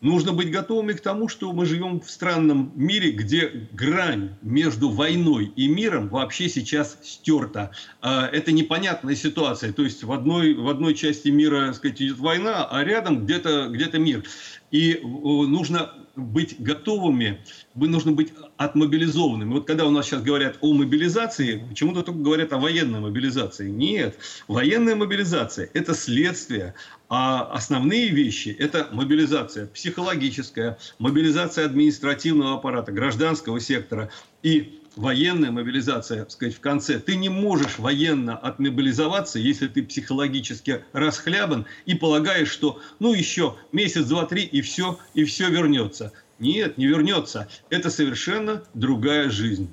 Нужно 0.00 0.32
быть 0.32 0.50
готовыми 0.50 0.94
к 0.94 1.02
тому, 1.02 1.28
что 1.28 1.52
мы 1.52 1.66
живем 1.66 2.00
в 2.00 2.10
странном 2.10 2.72
мире, 2.74 3.10
где 3.10 3.68
грань 3.72 4.30
между 4.40 4.88
войной 4.88 5.52
и 5.56 5.68
миром 5.68 6.08
вообще 6.08 6.48
сейчас 6.48 6.96
стерта. 7.02 7.72
А, 8.00 8.26
это 8.26 8.50
непонятная 8.50 9.14
ситуация. 9.14 9.74
То 9.74 9.82
есть 9.82 10.02
в 10.02 10.10
одной, 10.10 10.54
в 10.54 10.68
одной 10.70 10.94
части 10.94 11.28
мира 11.28 11.66
так 11.66 11.76
сказать, 11.76 12.00
идет 12.00 12.18
война, 12.18 12.66
а 12.70 12.82
рядом 12.82 13.26
где-то 13.26 13.68
где, 13.68 13.90
мир. 13.98 14.24
И 14.70 15.00
нужно 15.02 15.92
быть 16.14 16.60
готовыми, 16.60 17.40
нужно 17.74 18.12
быть 18.12 18.32
отмобилизованными. 18.56 19.52
Вот 19.54 19.66
когда 19.66 19.86
у 19.86 19.90
нас 19.90 20.06
сейчас 20.06 20.22
говорят 20.22 20.58
о 20.60 20.72
мобилизации, 20.74 21.64
почему-то 21.68 22.02
только 22.02 22.20
говорят 22.20 22.52
о 22.52 22.58
военной 22.58 23.00
мобилизации. 23.00 23.68
Нет, 23.68 24.18
военная 24.48 24.94
мобилизация– 24.94 25.70
это 25.74 25.94
следствие, 25.94 26.74
а 27.08 27.42
основные 27.52 28.08
вещи– 28.10 28.54
это 28.58 28.88
мобилизация 28.92 29.66
психологическая, 29.66 30.78
мобилизация 30.98 31.64
административного 31.64 32.54
аппарата, 32.54 32.92
гражданского 32.92 33.60
сектора 33.60 34.10
и 34.42 34.80
военная 34.96 35.50
мобилизация, 35.50 36.20
так 36.20 36.30
сказать, 36.30 36.54
в 36.54 36.60
конце. 36.60 36.98
Ты 36.98 37.16
не 37.16 37.28
можешь 37.28 37.78
военно 37.78 38.36
отмобилизоваться, 38.36 39.38
если 39.38 39.68
ты 39.68 39.82
психологически 39.82 40.84
расхлябан 40.92 41.66
и 41.86 41.94
полагаешь, 41.94 42.50
что 42.50 42.80
ну 42.98 43.14
еще 43.14 43.56
месяц, 43.72 44.06
два, 44.06 44.26
три 44.26 44.42
и 44.42 44.60
все, 44.60 44.98
и 45.14 45.24
все 45.24 45.48
вернется. 45.48 46.12
Нет, 46.38 46.78
не 46.78 46.86
вернется. 46.86 47.48
Это 47.68 47.90
совершенно 47.90 48.62
другая 48.74 49.30
жизнь. 49.30 49.72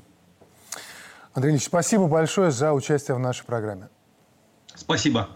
Андрей 1.33 1.51
Ильич, 1.51 1.65
спасибо 1.65 2.07
большое 2.07 2.51
за 2.51 2.73
участие 2.73 3.15
в 3.15 3.19
нашей 3.19 3.45
программе. 3.45 3.89
Спасибо. 4.75 5.29